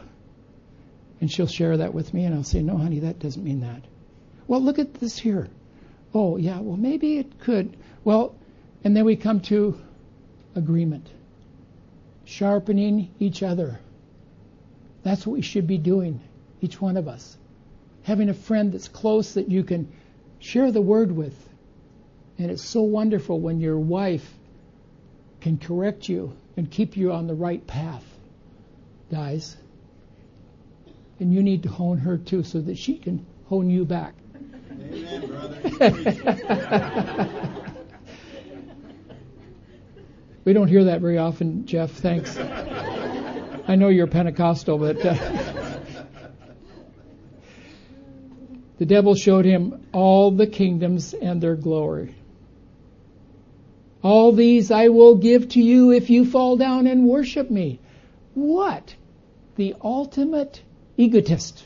And 1.20 1.32
she'll 1.32 1.46
share 1.46 1.78
that 1.78 1.94
with 1.94 2.12
me, 2.12 2.26
and 2.26 2.34
I'll 2.34 2.44
say, 2.44 2.64
no, 2.64 2.76
honey, 2.76 3.02
that 3.02 3.20
doesn't 3.20 3.44
mean 3.44 3.62
that. 3.62 3.84
Well, 4.48 4.64
look 4.64 4.80
at 4.80 4.96
this 4.96 5.16
here. 5.16 5.48
Oh, 6.12 6.38
yeah, 6.38 6.60
well, 6.60 6.76
maybe 6.76 7.20
it 7.20 7.40
could. 7.40 7.78
Well, 8.04 8.36
and 8.84 8.98
then 8.98 9.06
we 9.06 9.18
come 9.18 9.42
to 9.42 9.80
agreement, 10.56 11.08
sharpening 12.26 13.12
each 13.20 13.44
other. 13.44 13.80
That's 15.04 15.28
what 15.28 15.34
we 15.34 15.44
should 15.44 15.68
be 15.68 15.78
doing, 15.78 16.20
each 16.62 16.82
one 16.82 16.98
of 16.98 17.08
us. 17.08 17.38
Having 18.04 18.30
a 18.30 18.34
friend 18.34 18.72
that's 18.72 18.88
close 18.88 19.36
that 19.36 19.52
you 19.52 19.64
can 19.64 19.92
share 20.42 20.72
the 20.72 20.82
word 20.82 21.12
with. 21.12 21.38
And 22.38 22.52
it's 22.52 22.68
so 22.68 22.82
wonderful 22.82 23.40
when 23.40 23.62
your 23.62 23.78
wife 23.78 24.28
can 25.40 25.58
correct 25.58 26.10
you 26.10 26.36
and 26.58 26.70
keep 26.70 26.98
you 26.98 27.14
on 27.14 27.28
the 27.28 27.36
right 27.36 27.66
path, 27.66 28.04
guys. 29.12 29.56
And 31.20 31.34
you 31.34 31.44
need 31.44 31.64
to 31.64 31.70
hone 31.70 32.00
her 32.00 32.18
too 32.18 32.44
so 32.44 32.60
that 32.62 32.78
she 32.78 32.98
can 32.98 33.26
hone 33.46 33.70
you 33.70 33.86
back. 33.86 34.16
Amen, 34.92 35.28
brother. 35.78 37.50
we 40.44 40.54
don't 40.54 40.68
hear 40.68 40.86
that 40.86 41.02
very 41.02 41.20
often, 41.20 41.68
Jeff. 41.68 41.92
Thanks. 41.92 42.36
I 42.38 43.76
know 43.76 43.90
you're 43.90 44.08
Pentecostal, 44.08 44.80
but 44.80 45.06
uh, 45.06 45.61
the 48.82 48.88
devil 48.88 49.14
showed 49.14 49.46
him 49.46 49.86
all 49.94 50.32
the 50.32 50.48
kingdoms 50.48 51.14
and 51.14 51.40
their 51.40 51.56
glory. 51.56 52.16
All 54.02 54.32
these 54.32 54.72
I 54.72 54.88
will 54.88 55.18
give 55.18 55.50
to 55.50 55.62
you 55.62 55.92
if 55.92 56.10
you 56.10 56.26
fall 56.26 56.58
down 56.58 56.88
and 56.88 57.06
worship 57.06 57.52
me. 57.52 57.78
What? 58.34 58.96
the 59.56 59.76
ultimate 59.84 60.64
egotist. 60.98 61.64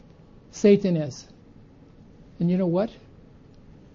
Satan 0.52 0.98
is. 0.98 1.26
And 2.42 2.52
you 2.52 2.58
know 2.58 2.68
what? 2.68 2.90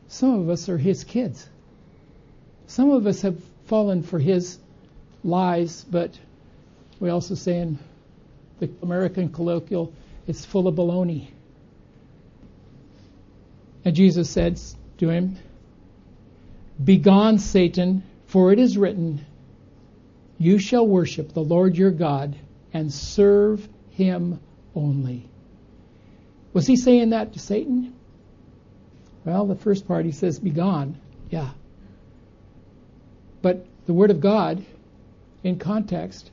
Some 0.09 0.41
of 0.41 0.49
us 0.49 0.71
are 0.71 0.79
his 0.79 1.05
kids. 1.05 1.47
Some 2.69 2.91
of 2.91 3.07
us 3.07 3.21
have 3.21 3.39
fallen 3.67 4.03
for 4.03 4.19
his 4.19 4.57
lies, 5.23 5.85
but 5.91 6.19
we 6.99 7.11
also 7.11 7.35
say 7.35 7.59
in 7.59 7.79
the 8.61 8.71
American 8.81 9.29
colloquial, 9.29 9.93
it's 10.27 10.47
full 10.47 10.67
of 10.67 10.77
baloney. 10.77 11.29
And 13.85 13.95
Jesus 13.95 14.31
said 14.31 14.61
to 14.99 15.09
him, 15.09 15.37
Begone, 16.83 17.39
Satan, 17.39 18.03
for 18.27 18.53
it 18.53 18.59
is 18.59 18.77
written, 18.77 19.25
You 20.39 20.59
shall 20.59 20.87
worship 20.87 21.33
the 21.33 21.43
Lord 21.43 21.77
your 21.77 21.91
God 21.91 22.37
and 22.73 22.93
serve 22.93 23.69
him 23.91 24.41
only. 24.75 25.29
Was 26.53 26.67
he 26.67 26.77
saying 26.77 27.11
that 27.11 27.33
to 27.35 27.39
Satan? 27.39 27.95
Well, 29.25 29.47
the 29.47 29.55
first 29.55 29.87
part 29.87 30.05
he 30.05 30.13
says, 30.13 30.39
Begone. 30.39 30.99
Yeah. 31.31 31.51
But 33.43 33.67
the 33.87 33.93
Word 33.93 34.11
of 34.11 34.21
God, 34.21 34.65
in 35.43 35.59
context, 35.59 36.31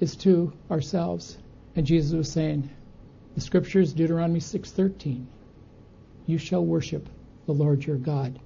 is 0.00 0.16
to 0.16 0.52
ourselves. 0.70 1.38
And 1.76 1.86
Jesus 1.86 2.12
was 2.12 2.30
saying, 2.30 2.68
the 3.34 3.40
scriptures, 3.40 3.92
Deuteronomy 3.92 4.40
6:13, 4.40 5.24
you 6.26 6.38
shall 6.38 6.64
worship 6.64 7.08
the 7.46 7.52
Lord 7.52 7.84
your 7.84 7.96
God 7.96 8.38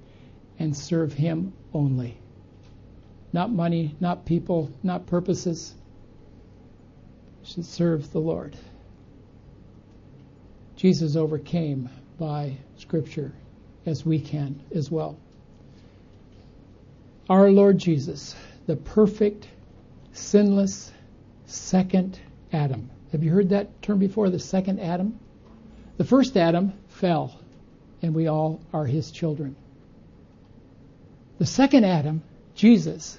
and 0.59 0.77
serve 0.77 1.13
him 1.13 1.53
only. 1.75 2.19
Not 3.33 3.51
money, 3.51 3.95
not 4.01 4.25
people, 4.25 4.71
not 4.83 5.07
purposes. 5.07 5.75
Should 7.45 7.67
serve 7.67 8.13
the 8.13 8.21
Lord. 8.21 8.57
Jesus 10.77 11.17
overcame 11.17 11.89
by 12.19 12.57
scripture 12.77 13.33
as 13.85 14.05
we 14.05 14.19
can 14.21 14.61
as 14.75 14.91
well. 14.91 15.19
Our 17.29 17.51
Lord 17.51 17.79
Jesus, 17.79 18.35
the 18.67 18.77
perfect, 18.77 19.49
sinless 20.13 20.93
second 21.47 22.19
Adam. 22.53 22.91
Have 23.13 23.23
you 23.23 23.31
heard 23.31 23.51
that 23.51 23.83
term 23.83 23.99
before, 23.99 24.31
the 24.31 24.39
second 24.39 24.81
Adam? 24.81 25.19
The 25.97 26.05
first 26.05 26.37
Adam 26.37 26.73
fell, 26.89 27.39
and 28.07 28.15
we 28.15 28.29
all 28.29 28.61
are 28.73 28.87
his 28.87 29.11
children. 29.11 29.57
The 31.39 31.47
second 31.47 31.85
Adam, 31.85 32.23
Jesus, 32.55 33.19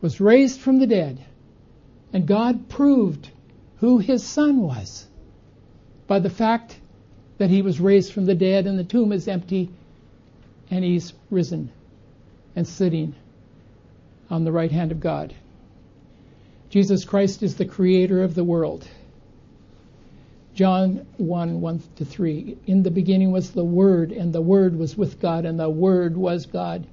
was 0.00 0.20
raised 0.20 0.60
from 0.60 0.78
the 0.78 0.86
dead, 0.86 1.24
and 2.12 2.26
God 2.26 2.68
proved 2.68 3.30
who 3.78 3.98
his 3.98 4.22
son 4.22 4.60
was 4.60 5.06
by 6.06 6.18
the 6.18 6.30
fact 6.30 6.78
that 7.38 7.50
he 7.50 7.62
was 7.62 7.80
raised 7.80 8.12
from 8.12 8.26
the 8.26 8.34
dead 8.34 8.66
and 8.66 8.78
the 8.78 8.84
tomb 8.84 9.12
is 9.12 9.28
empty 9.28 9.70
and 10.70 10.84
he's 10.84 11.12
risen 11.30 11.70
and 12.56 12.66
sitting 12.66 13.14
on 14.28 14.44
the 14.44 14.52
right 14.52 14.72
hand 14.72 14.92
of 14.92 15.00
God. 15.00 15.34
Jesus 16.70 17.04
Christ 17.04 17.42
is 17.42 17.56
the 17.56 17.64
creator 17.64 18.22
of 18.22 18.34
the 18.34 18.44
world. 18.44 18.86
John 20.58 21.06
1 21.18 21.60
1 21.60 21.82
to 21.94 22.04
3. 22.04 22.58
In 22.66 22.82
the 22.82 22.90
beginning 22.90 23.30
was 23.30 23.52
the 23.52 23.64
Word, 23.64 24.10
and 24.10 24.32
the 24.32 24.42
Word 24.42 24.76
was 24.76 24.98
with 24.98 25.20
God, 25.20 25.44
and 25.44 25.60
the 25.60 25.70
Word 25.70 26.16
was 26.16 26.46
God. 26.46 26.84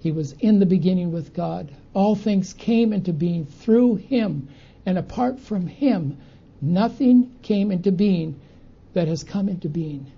He 0.00 0.10
was 0.10 0.32
in 0.40 0.58
the 0.58 0.66
beginning 0.66 1.12
with 1.12 1.32
God. 1.32 1.70
All 1.92 2.16
things 2.16 2.52
came 2.52 2.92
into 2.92 3.12
being 3.12 3.46
through 3.46 3.94
Him, 3.94 4.48
and 4.84 4.98
apart 4.98 5.38
from 5.38 5.68
Him, 5.68 6.16
nothing 6.60 7.30
came 7.40 7.70
into 7.70 7.92
being 7.92 8.40
that 8.94 9.06
has 9.06 9.22
come 9.22 9.48
into 9.48 9.68
being. 9.68 10.10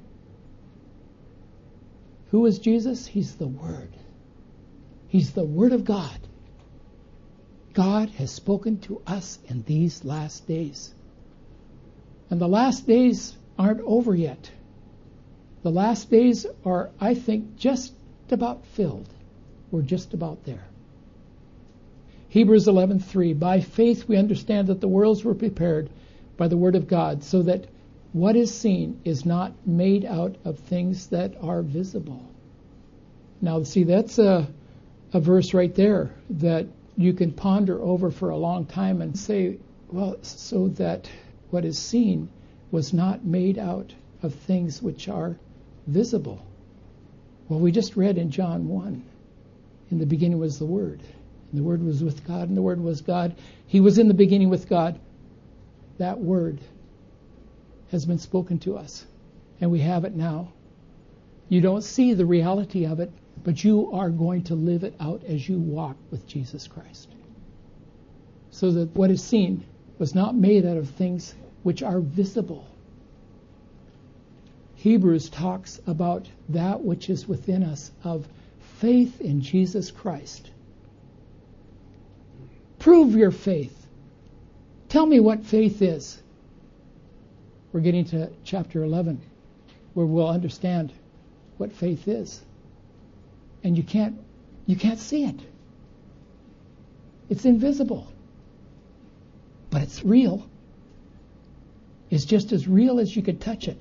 Who 2.31 2.47
is 2.47 2.59
Jesus? 2.59 3.07
He's 3.07 3.35
the 3.35 3.47
Word. 3.47 3.91
He's 5.09 5.33
the 5.33 5.45
Word 5.45 5.75
of 5.75 5.85
God. 5.85 6.19
God 7.75 8.09
has 8.09 8.31
spoken 8.31 8.79
to 8.89 9.03
us 9.07 9.39
in 9.49 9.65
these 9.65 10.03
last 10.03 10.49
days. 10.49 10.95
And 12.31 12.41
the 12.41 12.49
last 12.49 12.87
days 12.87 13.37
aren't 13.59 13.81
over 13.83 14.15
yet. 14.15 14.51
The 15.63 15.71
last 15.71 16.11
days 16.11 16.47
are, 16.65 16.91
I 17.01 17.15
think, 17.15 17.57
just 17.57 17.93
about 18.31 18.65
filled. 18.67 19.09
We're 19.71 19.83
just 19.83 20.15
about 20.15 20.45
there. 20.45 20.65
Hebrews 22.29 22.67
11:3 22.67 23.39
By 23.39 23.61
faith 23.61 24.09
we 24.09 24.17
understand 24.17 24.69
that 24.69 24.81
the 24.81 24.89
worlds 24.89 25.25
were 25.25 25.35
prepared 25.35 25.89
by 26.37 26.49
the 26.49 26.57
word 26.57 26.77
of 26.77 26.89
God 26.89 27.23
so 27.23 27.43
that 27.43 27.67
what 28.13 28.37
is 28.37 28.53
seen 28.53 29.01
is 29.05 29.25
not 29.25 29.53
made 29.67 30.05
out 30.05 30.37
of 30.45 30.59
things 30.59 31.07
that 31.09 31.35
are 31.43 31.63
visible. 31.63 32.21
Now 33.41 33.63
see 33.63 33.85
that's 33.85 34.19
a 34.19 34.49
a 35.13 35.21
verse 35.21 35.55
right 35.55 35.75
there 35.75 36.11
that 36.31 36.67
you 36.97 37.13
can 37.13 37.33
ponder 37.33 37.81
over 37.81 38.11
for 38.11 38.31
a 38.31 38.37
long 38.37 38.67
time 38.67 39.03
and 39.03 39.19
say, 39.19 39.59
well, 39.91 40.17
so 40.23 40.69
that 40.69 41.09
what 41.51 41.65
is 41.65 41.79
seen 41.79 42.29
was 42.71 42.93
not 42.93 43.25
made 43.25 43.59
out 43.59 43.95
of 44.23 44.35
things 44.35 44.83
which 44.83 45.09
are 45.09 45.39
visible. 45.87 46.45
Well, 47.49 47.61
we 47.61 47.73
just 47.73 47.97
read 47.97 48.19
in 48.19 48.31
John 48.31 48.69
1 48.69 49.05
in 49.91 49.99
the 49.99 50.07
beginning 50.07 50.39
was 50.39 50.59
the 50.59 50.67
Word, 50.67 51.01
and 51.51 51.59
the 51.59 51.63
Word 51.63 51.83
was 51.83 52.03
with 52.03 52.27
God, 52.27 52.49
and 52.49 52.57
the 52.57 52.63
Word 52.63 52.81
was 52.81 53.01
God. 53.01 53.37
He 53.67 53.81
was 53.81 53.99
in 53.99 54.09
the 54.09 54.15
beginning 54.15 54.51
with 54.51 54.69
God. 54.69 54.99
That 55.99 56.19
Word 56.19 56.61
has 57.93 58.05
been 58.05 58.19
spoken 58.19 58.59
to 58.61 58.77
us, 58.77 59.07
and 59.61 59.71
we 59.71 59.81
have 59.81 60.05
it 60.05 60.15
now. 60.15 60.53
You 61.49 61.61
don't 61.61 61.85
see 61.85 62.15
the 62.15 62.27
reality 62.27 62.85
of 62.87 62.99
it 62.99 63.13
but 63.45 63.63
you 63.63 63.93
are 63.93 64.11
going 64.11 64.43
to 64.43 64.55
live 64.55 64.83
it 64.83 64.95
out 64.99 65.23
as 65.25 65.49
you 65.49 65.59
walk 65.59 65.97
with 66.11 66.27
Jesus 66.27 66.67
Christ. 66.67 67.09
So 68.51 68.73
that 68.73 68.97
what 68.97 69.11
is 69.11 69.23
seen 69.23 69.65
was 69.99 70.15
not 70.15 70.35
made 70.35 70.65
out 70.67 70.77
of 70.77 70.91
things 70.91 71.35
which 71.63 71.83
are 71.83 72.01
visible. 72.01 72.67
Hebrews 74.77 75.31
talks 75.31 75.81
about 75.87 76.29
that 76.51 76.83
which 76.83 77.09
is 77.11 77.27
within 77.27 77.63
us 77.63 77.91
of 78.05 78.27
faith 78.79 79.21
in 79.21 79.41
Jesus 79.41 79.91
Christ. 79.91 80.51
Prove 82.79 83.15
your 83.15 83.31
faith. 83.31 83.87
Tell 84.89 85.07
me 85.07 85.19
what 85.19 85.45
faith 85.45 85.83
is. 85.83 86.23
We're 87.73 87.81
getting 87.81 88.05
to 88.07 88.31
chapter 88.45 88.85
11 88.85 89.21
where 89.95 90.07
we'll 90.07 90.29
understand 90.29 90.93
what 91.57 91.73
faith 91.73 92.07
is 92.07 92.41
and 93.65 93.77
you 93.77 93.83
can't 93.83 94.17
you 94.67 94.77
can't 94.77 94.99
see 94.99 95.25
it. 95.25 95.41
It's 97.29 97.45
invisible. 97.45 98.07
But 99.71 99.83
it's 99.83 100.05
real. 100.05 100.47
It's 102.11 102.25
just 102.25 102.53
as 102.53 102.69
real 102.69 103.01
as 103.01 103.15
you 103.15 103.23
could 103.23 103.41
touch 103.41 103.69
it. 103.69 103.81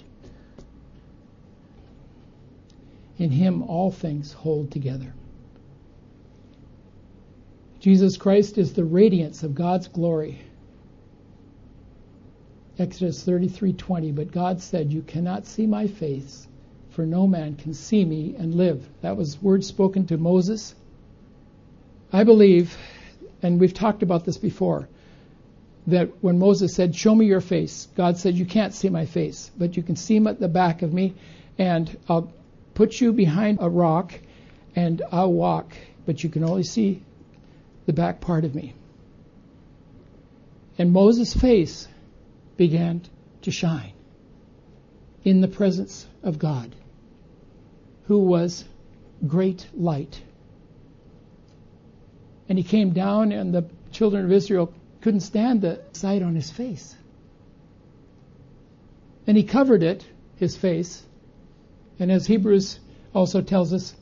In 3.18 3.32
him 3.32 3.64
all 3.64 3.92
things 3.92 4.34
hold 4.34 4.72
together. 4.72 5.14
Jesus 7.80 8.18
Christ 8.18 8.58
is 8.58 8.74
the 8.74 8.84
radiance 8.84 9.44
of 9.44 9.56
God's 9.56 9.88
glory. 9.88 10.40
Exodus 12.78 13.24
33:20 13.24 14.14
but 14.14 14.32
God 14.32 14.62
said 14.62 14.92
you 14.92 15.02
cannot 15.02 15.46
see 15.46 15.66
my 15.66 15.88
face 15.88 16.48
for 16.96 17.06
no 17.06 17.28
man 17.28 17.56
can 17.56 17.74
see 17.74 18.06
me 18.06 18.36
and 18.38 18.56
live. 18.56 18.88
That 19.02 19.18
was 19.18 19.42
words 19.42 19.68
spoken 19.68 20.08
to 20.08 20.18
Moses. 20.18 20.74
I 22.12 22.24
believe, 22.24 22.78
and 23.44 23.60
we've 23.60 23.74
talked 23.74 24.02
about 24.02 24.24
this 24.24 24.38
before, 24.38 24.88
that 25.88 26.10
when 26.22 26.40
Moses 26.40 26.74
said, 26.74 26.96
Show 26.96 27.14
me 27.14 27.26
your 27.26 27.42
face, 27.42 27.88
God 27.96 28.18
said, 28.18 28.36
You 28.36 28.46
can't 28.46 28.74
see 28.74 28.90
my 28.90 29.06
face, 29.06 29.52
but 29.58 29.78
you 29.78 29.84
can 29.84 29.96
see 29.96 30.18
at 30.26 30.40
the 30.40 30.48
back 30.48 30.82
of 30.82 30.94
me, 30.94 31.14
and 31.58 31.96
I'll 32.10 32.34
put 32.74 33.00
you 33.00 33.14
behind 33.14 33.60
a 33.62 33.70
rock, 33.70 34.14
and 34.76 35.02
I'll 35.12 35.32
walk, 35.32 35.74
but 36.06 36.24
you 36.24 36.30
can 36.30 36.44
only 36.44 36.64
see 36.64 37.02
the 37.86 37.94
back 37.94 38.20
part 38.20 38.46
of 38.46 38.56
me. 38.56 38.74
And 40.78 40.92
Moses' 40.92 41.34
face 41.34 41.88
began 42.58 43.02
to 43.44 43.52
shine 43.52 43.94
in 45.24 45.42
the 45.42 45.48
presence 45.48 46.06
of 46.24 46.40
God 46.40 46.76
who 48.08 48.20
was 48.20 48.66
great 49.26 49.68
light. 49.74 50.22
And 52.50 52.58
he 52.58 52.64
came 52.64 52.92
down, 52.92 53.32
and 53.32 53.54
the 53.54 53.66
children 53.92 54.26
of 54.26 54.32
Israel 54.32 54.74
couldn't 55.06 55.20
stand 55.20 55.62
the 55.62 55.80
sight 55.92 56.24
on 56.24 56.34
his 56.34 56.50
face. 56.50 56.96
And 59.28 59.38
he 59.38 59.44
covered 59.44 59.84
it, 59.84 60.04
his 60.38 60.58
face. 60.58 61.04
And 62.00 62.12
as 62.12 62.26
Hebrews 62.26 62.80
also 63.14 63.44
tells 63.44 63.72
us, 63.72 63.96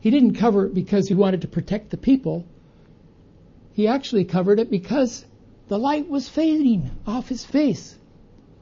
he 0.00 0.10
didn't 0.10 0.34
cover 0.34 0.66
it 0.66 0.74
because 0.74 1.08
he 1.08 1.14
wanted 1.14 1.40
to 1.40 1.48
protect 1.48 1.88
the 1.88 1.96
people. 1.96 2.44
He 3.72 3.88
actually 3.88 4.26
covered 4.26 4.60
it 4.60 4.70
because 4.70 5.24
The 5.68 5.78
light 5.78 6.06
was 6.06 6.28
fading 6.28 6.90
off 7.06 7.30
his 7.30 7.42
face. 7.42 7.96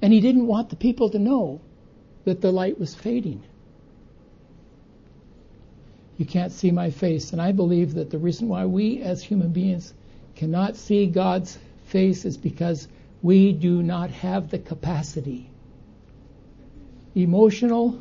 And 0.00 0.12
he 0.12 0.20
didn't 0.20 0.46
want 0.46 0.70
the 0.70 0.76
people 0.76 1.10
to 1.10 1.18
know 1.18 1.60
that 2.24 2.40
the 2.40 2.52
light 2.52 2.78
was 2.78 2.94
fading. 2.94 3.42
You 6.18 6.24
can't 6.24 6.52
see 6.52 6.70
my 6.70 6.90
face. 6.90 7.32
And 7.32 7.42
I 7.42 7.50
believe 7.50 7.94
that 7.94 8.10
the 8.10 8.18
reason 8.18 8.46
why 8.46 8.64
we 8.64 9.02
as 9.02 9.24
human 9.24 9.50
beings 9.50 9.92
cannot 10.37 10.77
see 10.77 11.07
God's 11.07 11.59
face 11.87 12.25
is 12.25 12.37
because 12.37 12.88
we 13.23 13.53
do 13.53 13.83
not 13.83 14.11
have 14.11 14.51
the 14.51 14.59
capacity, 14.59 15.49
emotional 17.14 18.01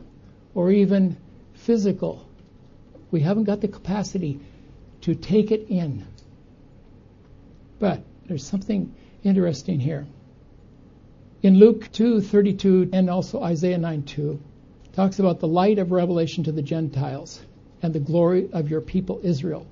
or 0.56 0.72
even 0.72 1.18
physical. 1.54 2.26
We 3.12 3.22
haven't 3.22 3.46
got 3.46 3.62
the 3.62 3.68
capacity 3.68 4.40
to 5.02 5.16
take 5.16 5.52
it 5.52 5.68
in. 5.70 6.06
But 7.80 8.04
there's 8.28 8.46
something 8.46 8.94
interesting 9.24 9.80
here. 9.80 10.06
In 11.42 11.60
Luke 11.60 11.90
2:32 11.92 12.90
and 12.94 13.10
also 13.10 13.42
Isaiah 13.42 13.78
9:2 13.78 14.40
talks 14.94 15.20
about 15.20 15.40
the 15.40 15.48
light 15.48 15.80
of 15.80 15.92
revelation 15.92 16.46
to 16.46 16.52
the 16.52 16.62
Gentiles 16.62 17.42
and 17.82 17.94
the 17.94 18.00
glory 18.00 18.50
of 18.54 18.70
your 18.70 18.82
people 18.82 19.20
Israel. 19.24 19.66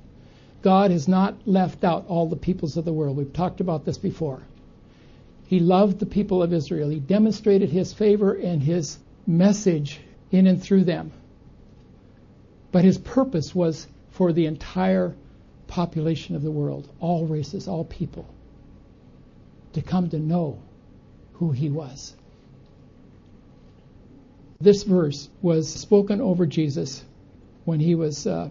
God 0.62 0.92
has 0.92 1.08
not 1.08 1.48
left 1.48 1.84
out 1.84 2.06
all 2.08 2.28
the 2.28 2.36
peoples 2.36 2.78
of 2.78 2.86
the 2.86 2.94
world. 2.94 3.18
We've 3.18 3.34
talked 3.34 3.62
about 3.62 3.86
this 3.86 3.98
before. 3.98 4.42
He 5.48 5.60
loved 5.60 6.00
the 6.00 6.06
people 6.06 6.44
of 6.44 6.54
Israel. 6.54 6.90
He 6.90 7.00
demonstrated 7.00 7.70
his 7.70 7.94
favor 7.94 8.34
and 8.34 8.62
his 8.62 8.98
message 9.26 10.00
in 10.32 10.48
and 10.48 10.62
through 10.62 10.86
them. 10.86 11.12
But 12.72 12.86
his 12.86 12.98
purpose 12.98 13.54
was 13.54 13.88
for 14.12 14.32
the 14.32 14.46
entire 14.46 15.16
population 15.68 16.36
of 16.36 16.42
the 16.42 16.52
world, 16.52 16.88
all 17.00 17.26
races, 17.26 17.68
all 17.68 17.84
people, 17.84 18.26
to 19.74 19.82
come 19.82 20.10
to 20.10 20.20
know 20.20 20.60
who 21.34 21.52
he 21.52 21.70
was. 21.70 22.16
This 24.60 24.84
verse 24.84 25.28
was 25.42 25.74
spoken 25.74 26.22
over 26.22 26.46
Jesus 26.46 27.04
when 27.66 27.80
he 27.80 27.96
was 27.96 28.28
uh, 28.28 28.50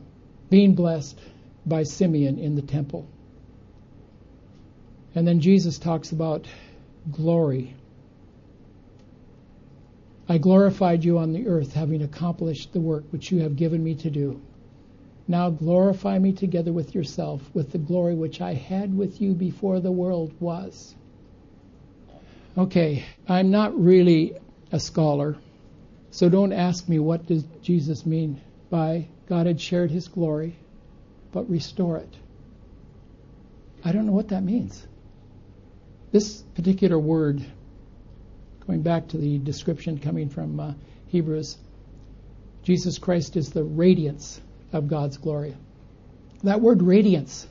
being 0.50 0.74
blessed 0.74 1.18
by 1.70 1.84
Simeon 1.84 2.38
in 2.38 2.54
the 2.54 2.62
temple. 2.62 3.08
And 5.14 5.26
then 5.26 5.40
Jesus 5.40 5.78
talks 5.78 6.12
about 6.12 6.46
glory. 7.10 7.74
I 10.28 10.36
glorified 10.36 11.02
you 11.02 11.18
on 11.18 11.32
the 11.32 11.48
earth, 11.48 11.72
having 11.72 12.02
accomplished 12.02 12.72
the 12.72 12.80
work 12.80 13.04
which 13.10 13.32
you 13.32 13.40
have 13.40 13.56
given 13.56 13.82
me 13.82 13.94
to 13.96 14.10
do. 14.10 14.40
Now 15.26 15.48
glorify 15.48 16.18
me 16.18 16.32
together 16.32 16.72
with 16.72 16.94
yourself, 16.94 17.40
with 17.54 17.72
the 17.72 17.78
glory 17.78 18.14
which 18.14 18.40
I 18.40 18.54
had 18.54 18.96
with 18.96 19.20
you 19.20 19.32
before 19.32 19.80
the 19.80 19.90
world 19.90 20.32
was. 20.40 20.94
Okay, 22.58 23.04
I'm 23.28 23.50
not 23.50 23.80
really 23.80 24.34
a 24.72 24.80
scholar, 24.80 25.36
so 26.10 26.28
don't 26.28 26.52
ask 26.52 26.88
me 26.88 26.98
what 26.98 27.26
does 27.26 27.44
Jesus 27.62 28.04
mean 28.04 28.40
by 28.70 29.06
God 29.28 29.46
had 29.46 29.60
shared 29.60 29.90
his 29.90 30.08
glory, 30.08 30.56
but 31.32 31.48
restore 31.48 31.98
it. 31.98 32.14
I 33.84 33.92
don't 33.92 34.06
know 34.06 34.12
what 34.12 34.28
that 34.28 34.42
means. 34.42 34.86
This 36.12 36.42
particular 36.54 36.98
word, 36.98 37.44
going 38.66 38.82
back 38.82 39.08
to 39.08 39.16
the 39.16 39.38
description 39.38 39.98
coming 39.98 40.28
from 40.28 40.58
uh, 40.58 40.72
Hebrews, 41.08 41.56
Jesus 42.62 42.98
Christ 42.98 43.36
is 43.36 43.50
the 43.50 43.64
radiance 43.64 44.40
of 44.72 44.88
God's 44.88 45.16
glory. 45.16 45.56
That 46.42 46.60
word 46.60 46.82
radiance, 46.82 47.46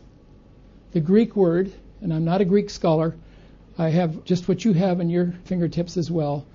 the 0.92 1.00
Greek 1.00 1.36
word, 1.36 1.72
and 2.02 2.14
I'm 2.14 2.26
not 2.26 2.42
a 2.42 2.46
Greek 2.46 2.70
scholar, 2.70 3.16
I 3.78 3.90
have 3.90 4.26
just 4.26 4.48
what 4.48 4.66
you 4.66 4.74
have 4.74 5.00
in 5.00 5.10
your 5.10 5.34
fingertips 5.46 5.96
as 5.96 6.12
well. 6.12 6.46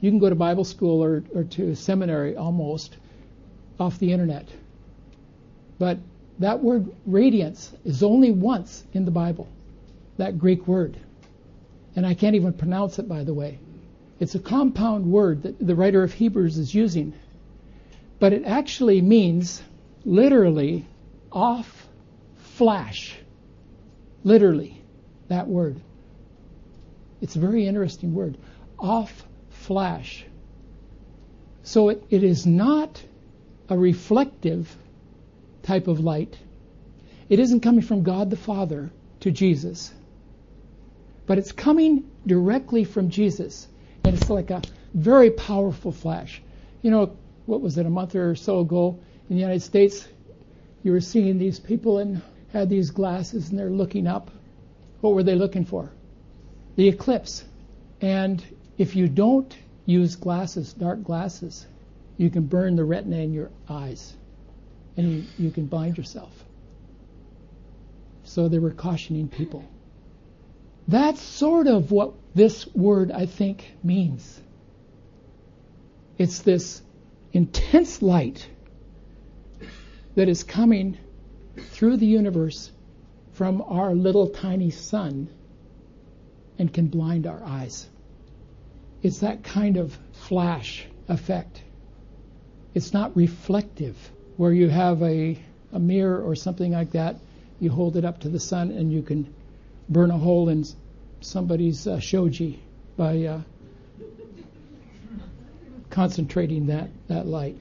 You 0.00 0.10
can 0.10 0.18
go 0.18 0.28
to 0.28 0.34
Bible 0.34 0.64
school 0.64 1.02
or, 1.02 1.22
or 1.34 1.44
to 1.44 1.74
seminary 1.74 2.36
almost 2.36 2.96
off 3.78 3.98
the 3.98 4.12
internet. 4.12 4.48
But 5.78 5.98
that 6.38 6.62
word 6.62 6.88
radiance 7.06 7.72
is 7.84 8.02
only 8.02 8.30
once 8.30 8.84
in 8.92 9.04
the 9.04 9.10
Bible, 9.10 9.48
that 10.16 10.38
Greek 10.38 10.66
word. 10.66 10.96
And 11.96 12.06
I 12.06 12.14
can't 12.14 12.36
even 12.36 12.52
pronounce 12.52 12.98
it, 12.98 13.08
by 13.08 13.24
the 13.24 13.34
way. 13.34 13.58
It's 14.20 14.34
a 14.34 14.38
compound 14.38 15.06
word 15.06 15.42
that 15.42 15.64
the 15.64 15.74
writer 15.74 16.02
of 16.02 16.12
Hebrews 16.12 16.58
is 16.58 16.74
using. 16.74 17.12
But 18.20 18.32
it 18.32 18.44
actually 18.44 19.00
means, 19.00 19.62
literally, 20.04 20.86
off 21.32 21.88
flash. 22.36 23.16
Literally, 24.24 24.80
that 25.28 25.46
word. 25.48 25.80
It's 27.20 27.36
a 27.36 27.40
very 27.40 27.66
interesting 27.66 28.14
word. 28.14 28.36
Off 28.78 29.24
flash. 29.50 30.24
So 31.62 31.90
it, 31.90 32.04
it 32.10 32.24
is 32.24 32.46
not 32.46 33.02
a 33.68 33.76
reflective 33.76 34.74
type 35.68 35.86
of 35.86 36.00
light. 36.00 36.34
It 37.28 37.38
isn't 37.38 37.60
coming 37.60 37.82
from 37.82 38.02
God 38.02 38.30
the 38.30 38.38
Father 38.38 38.90
to 39.20 39.30
Jesus, 39.30 39.92
but 41.26 41.36
it's 41.36 41.52
coming 41.52 42.10
directly 42.26 42.84
from 42.84 43.10
Jesus. 43.10 43.68
And 44.04 44.16
it's 44.16 44.30
like 44.30 44.50
a 44.50 44.62
very 44.94 45.30
powerful 45.30 45.92
flash. 45.92 46.40
You 46.80 46.90
know, 46.90 47.16
what 47.44 47.60
was 47.60 47.76
it, 47.76 47.84
a 47.84 47.90
month 47.90 48.14
or 48.14 48.34
so 48.34 48.60
ago 48.60 48.98
in 49.28 49.36
the 49.36 49.42
United 49.42 49.60
States? 49.60 50.08
You 50.82 50.92
were 50.92 51.02
seeing 51.02 51.38
these 51.38 51.60
people 51.60 51.98
and 51.98 52.22
had 52.54 52.70
these 52.70 52.90
glasses 52.90 53.50
and 53.50 53.58
they're 53.58 53.68
looking 53.68 54.06
up. 54.06 54.30
What 55.02 55.12
were 55.12 55.22
they 55.22 55.34
looking 55.34 55.66
for? 55.66 55.90
The 56.76 56.88
eclipse. 56.88 57.44
And 58.00 58.42
if 58.78 58.96
you 58.96 59.06
don't 59.06 59.54
use 59.84 60.16
glasses, 60.16 60.72
dark 60.72 61.02
glasses, 61.02 61.66
you 62.16 62.30
can 62.30 62.46
burn 62.46 62.76
the 62.76 62.84
retina 62.84 63.18
in 63.18 63.34
your 63.34 63.50
eyes 63.68 64.14
and 64.98 65.10
you, 65.10 65.24
you 65.38 65.50
can 65.50 65.66
blind 65.66 65.96
yourself. 65.96 66.32
So 68.24 68.48
they 68.48 68.58
were 68.58 68.72
cautioning 68.72 69.28
people. 69.28 69.64
That's 70.88 71.22
sort 71.22 71.68
of 71.68 71.90
what 71.90 72.14
this 72.34 72.66
word, 72.74 73.10
I 73.12 73.26
think, 73.26 73.64
means. 73.82 74.40
It's 76.18 76.40
this 76.40 76.82
intense 77.32 78.02
light 78.02 78.46
that 80.16 80.28
is 80.28 80.42
coming 80.42 80.98
through 81.56 81.98
the 81.98 82.06
universe 82.06 82.72
from 83.34 83.62
our 83.62 83.94
little 83.94 84.28
tiny 84.30 84.70
sun 84.70 85.28
and 86.58 86.74
can 86.74 86.88
blind 86.88 87.26
our 87.26 87.42
eyes. 87.44 87.86
It's 89.00 89.20
that 89.20 89.44
kind 89.44 89.76
of 89.76 89.96
flash 90.12 90.86
effect. 91.08 91.62
It's 92.74 92.92
not 92.92 93.16
reflective, 93.16 93.96
where 94.38 94.52
you 94.52 94.68
have 94.68 95.02
a, 95.02 95.36
a 95.72 95.78
mirror 95.78 96.22
or 96.22 96.34
something 96.34 96.72
like 96.72 96.92
that. 96.92 97.16
You 97.60 97.70
hold 97.70 97.96
it 97.96 98.04
up 98.04 98.20
to 98.20 98.28
the 98.28 98.38
sun 98.38 98.70
and 98.70 98.90
you 98.92 99.02
can 99.02 99.34
burn 99.88 100.12
a 100.12 100.16
hole 100.16 100.48
in 100.48 100.64
somebody's 101.20 101.86
uh, 101.88 101.98
shoji 101.98 102.62
by 102.96 103.24
uh, 103.24 103.40
concentrating 105.90 106.68
that, 106.68 106.88
that 107.08 107.26
light. 107.26 107.56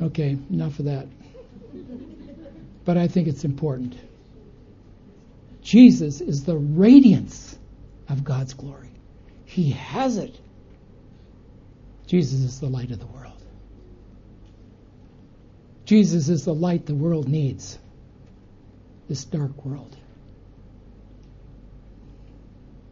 Okay, 0.00 0.38
enough 0.50 0.78
of 0.78 0.86
that. 0.86 1.06
But 2.86 2.96
I 2.96 3.08
think 3.08 3.28
it's 3.28 3.44
important. 3.44 3.94
Jesus 5.60 6.22
is 6.22 6.44
the 6.44 6.56
radiance 6.56 7.56
of 8.08 8.24
God's 8.24 8.54
glory. 8.54 8.90
He 9.44 9.72
has 9.72 10.16
it. 10.16 10.34
Jesus 12.06 12.40
is 12.40 12.58
the 12.58 12.68
light 12.68 12.90
of 12.90 12.98
the 12.98 13.06
world. 13.06 13.31
Jesus 15.84 16.28
is 16.28 16.44
the 16.44 16.54
light 16.54 16.86
the 16.86 16.94
world 16.94 17.28
needs, 17.28 17.78
this 19.08 19.24
dark 19.24 19.64
world. 19.64 19.96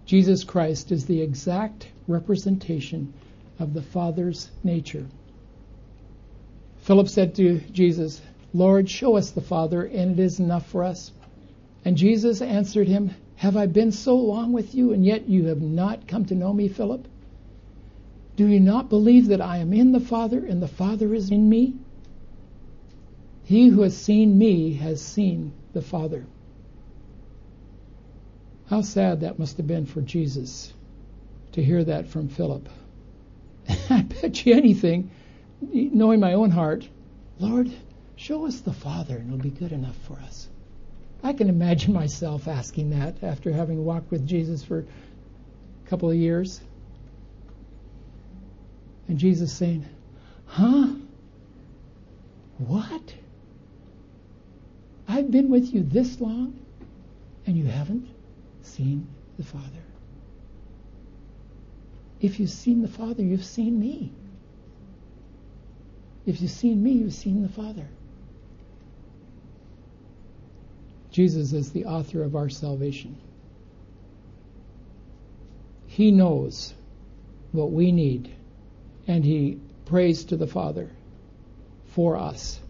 Jesus 0.06 0.42
Christ 0.42 0.90
is 0.90 1.06
the 1.06 1.22
exact 1.22 1.86
representation 2.08 3.12
of 3.60 3.74
the 3.74 3.82
Father's 3.82 4.50
nature. 4.64 5.06
Philip 6.78 7.08
said 7.08 7.36
to 7.36 7.60
Jesus, 7.72 8.20
Lord, 8.52 8.90
show 8.90 9.16
us 9.16 9.30
the 9.30 9.40
Father, 9.40 9.84
and 9.84 10.18
it 10.18 10.22
is 10.22 10.40
enough 10.40 10.66
for 10.66 10.82
us. 10.82 11.12
And 11.84 11.96
Jesus 11.96 12.42
answered 12.42 12.88
him, 12.88 13.12
Have 13.36 13.56
I 13.56 13.66
been 13.66 13.92
so 13.92 14.16
long 14.16 14.52
with 14.52 14.74
you, 14.74 14.92
and 14.92 15.04
yet 15.04 15.28
you 15.28 15.46
have 15.46 15.62
not 15.62 16.08
come 16.08 16.24
to 16.26 16.34
know 16.34 16.52
me, 16.52 16.68
Philip? 16.68 17.06
Do 18.34 18.48
you 18.48 18.58
not 18.58 18.88
believe 18.88 19.28
that 19.28 19.40
I 19.40 19.58
am 19.58 19.72
in 19.72 19.92
the 19.92 20.00
Father, 20.00 20.44
and 20.44 20.60
the 20.60 20.66
Father 20.66 21.14
is 21.14 21.30
in 21.30 21.48
me? 21.48 21.74
He 23.50 23.66
who 23.66 23.82
has 23.82 23.96
seen 23.96 24.38
me 24.38 24.74
has 24.74 25.02
seen 25.02 25.52
the 25.72 25.82
Father. 25.82 26.24
How 28.68 28.82
sad 28.82 29.22
that 29.22 29.40
must 29.40 29.56
have 29.56 29.66
been 29.66 29.86
for 29.86 30.00
Jesus 30.00 30.72
to 31.50 31.64
hear 31.64 31.82
that 31.82 32.06
from 32.06 32.28
Philip. 32.28 32.68
I 33.90 34.02
bet 34.02 34.46
you 34.46 34.54
anything, 34.54 35.10
knowing 35.60 36.20
my 36.20 36.34
own 36.34 36.52
heart, 36.52 36.88
Lord, 37.40 37.72
show 38.14 38.46
us 38.46 38.60
the 38.60 38.72
Father 38.72 39.16
and 39.16 39.26
it'll 39.26 39.42
be 39.42 39.50
good 39.50 39.72
enough 39.72 39.96
for 40.06 40.14
us. 40.20 40.48
I 41.20 41.32
can 41.32 41.48
imagine 41.48 41.92
myself 41.92 42.46
asking 42.46 42.90
that 42.90 43.24
after 43.24 43.50
having 43.52 43.84
walked 43.84 44.12
with 44.12 44.28
Jesus 44.28 44.62
for 44.62 44.78
a 44.78 45.88
couple 45.88 46.08
of 46.08 46.16
years. 46.16 46.60
And 49.08 49.18
Jesus 49.18 49.52
saying, 49.52 49.86
Huh? 50.46 50.94
What? 52.58 53.12
I've 55.10 55.28
been 55.28 55.48
with 55.48 55.74
you 55.74 55.82
this 55.82 56.20
long 56.20 56.56
and 57.44 57.56
you 57.56 57.64
haven't 57.64 58.08
seen 58.62 59.08
the 59.38 59.44
Father. 59.44 59.82
If 62.20 62.38
you've 62.38 62.50
seen 62.50 62.80
the 62.80 62.88
Father, 62.88 63.20
you've 63.20 63.44
seen 63.44 63.80
me. 63.80 64.12
If 66.26 66.40
you've 66.40 66.50
seen 66.52 66.80
me, 66.80 66.92
you've 66.92 67.12
seen 67.12 67.42
the 67.42 67.48
Father. 67.48 67.88
Jesus 71.10 71.52
is 71.52 71.72
the 71.72 71.86
author 71.86 72.22
of 72.22 72.36
our 72.36 72.48
salvation. 72.48 73.16
He 75.88 76.12
knows 76.12 76.72
what 77.50 77.72
we 77.72 77.90
need, 77.90 78.32
and 79.08 79.24
He 79.24 79.58
prays 79.86 80.24
to 80.26 80.36
the 80.36 80.46
Father 80.46 80.88
for 81.86 82.16
us, 82.16 82.60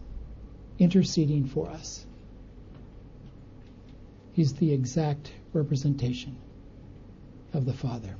interceding 0.79 1.45
for 1.45 1.69
us. 1.69 2.03
He's 4.33 4.53
the 4.53 4.73
exact 4.73 5.31
representation 5.53 6.37
of 7.53 7.65
the 7.65 7.73
Father. 7.73 8.15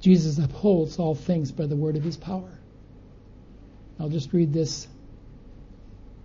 Jesus 0.00 0.38
upholds 0.38 0.98
all 0.98 1.14
things 1.14 1.52
by 1.52 1.66
the 1.66 1.76
word 1.76 1.96
of 1.96 2.02
his 2.02 2.16
power. 2.16 2.50
I'll 3.98 4.08
just 4.08 4.32
read 4.32 4.52
this. 4.52 4.88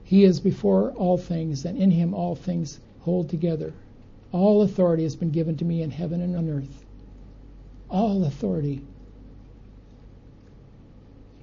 He 0.03 0.23
is 0.23 0.39
before 0.39 0.91
all 0.91 1.17
things, 1.17 1.65
and 1.65 1.77
in 1.77 1.91
him 1.91 2.13
all 2.13 2.35
things 2.35 2.79
hold 3.01 3.29
together. 3.29 3.73
All 4.31 4.61
authority 4.61 5.03
has 5.03 5.15
been 5.15 5.31
given 5.31 5.57
to 5.57 5.65
me 5.65 5.81
in 5.81 5.91
heaven 5.91 6.21
and 6.21 6.35
on 6.35 6.49
earth. 6.49 6.85
All 7.89 8.23
authority. 8.23 8.81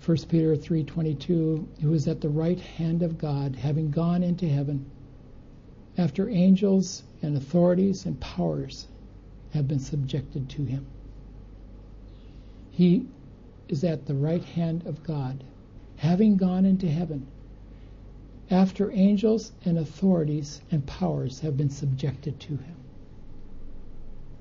1 0.04 0.16
Peter 0.28 0.56
3:22 0.56 1.64
who 1.80 1.94
is 1.94 2.08
at 2.08 2.20
the 2.20 2.28
right 2.28 2.58
hand 2.58 3.02
of 3.02 3.18
God 3.18 3.54
having 3.54 3.90
gone 3.90 4.24
into 4.24 4.48
heaven 4.48 4.84
after 5.96 6.28
angels 6.28 7.04
and 7.22 7.36
authorities 7.36 8.04
and 8.04 8.18
powers 8.18 8.88
have 9.52 9.68
been 9.68 9.78
subjected 9.78 10.48
to 10.48 10.64
him. 10.64 10.86
He 12.70 13.06
is 13.68 13.84
at 13.84 14.06
the 14.06 14.14
right 14.14 14.42
hand 14.42 14.86
of 14.86 15.04
God, 15.04 15.44
having 15.96 16.36
gone 16.36 16.64
into 16.64 16.88
heaven, 16.88 17.26
after 18.50 18.90
angels 18.90 19.52
and 19.64 19.78
authorities 19.78 20.60
and 20.70 20.84
powers 20.84 21.40
have 21.40 21.56
been 21.56 21.70
subjected 21.70 22.40
to 22.40 22.56
him. 22.56 22.76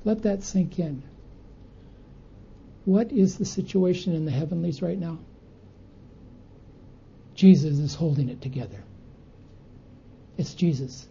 Let 0.06 0.24
that 0.24 0.43
sink 0.43 0.80
in. 0.80 1.04
What 2.86 3.12
is 3.12 3.38
the 3.38 3.45
situation 3.45 4.13
in 4.13 4.26
the 4.26 4.32
heavenlies 4.32 4.82
right 4.82 4.97
now? 4.97 5.19
Jesus 7.41 7.80
is 7.80 7.95
holding 7.95 8.30
it 8.30 8.39
together. 8.39 8.84
It's 10.38 10.54
Jesus. 10.54 11.08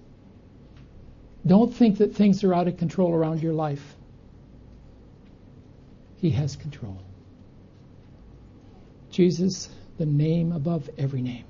Don't 1.45 1.75
think 1.75 1.99
that 1.99 2.15
things 2.15 2.45
are 2.45 2.55
out 2.55 2.69
of 2.69 2.77
control 2.77 3.13
around 3.13 3.43
your 3.43 3.53
life. 3.53 3.97
He 6.19 6.31
has 6.31 6.55
control. 6.55 7.03
Jesus, 9.11 9.71
the 9.99 10.07
name 10.07 10.53
above 10.53 10.89
every 10.97 11.21
name. 11.21 11.47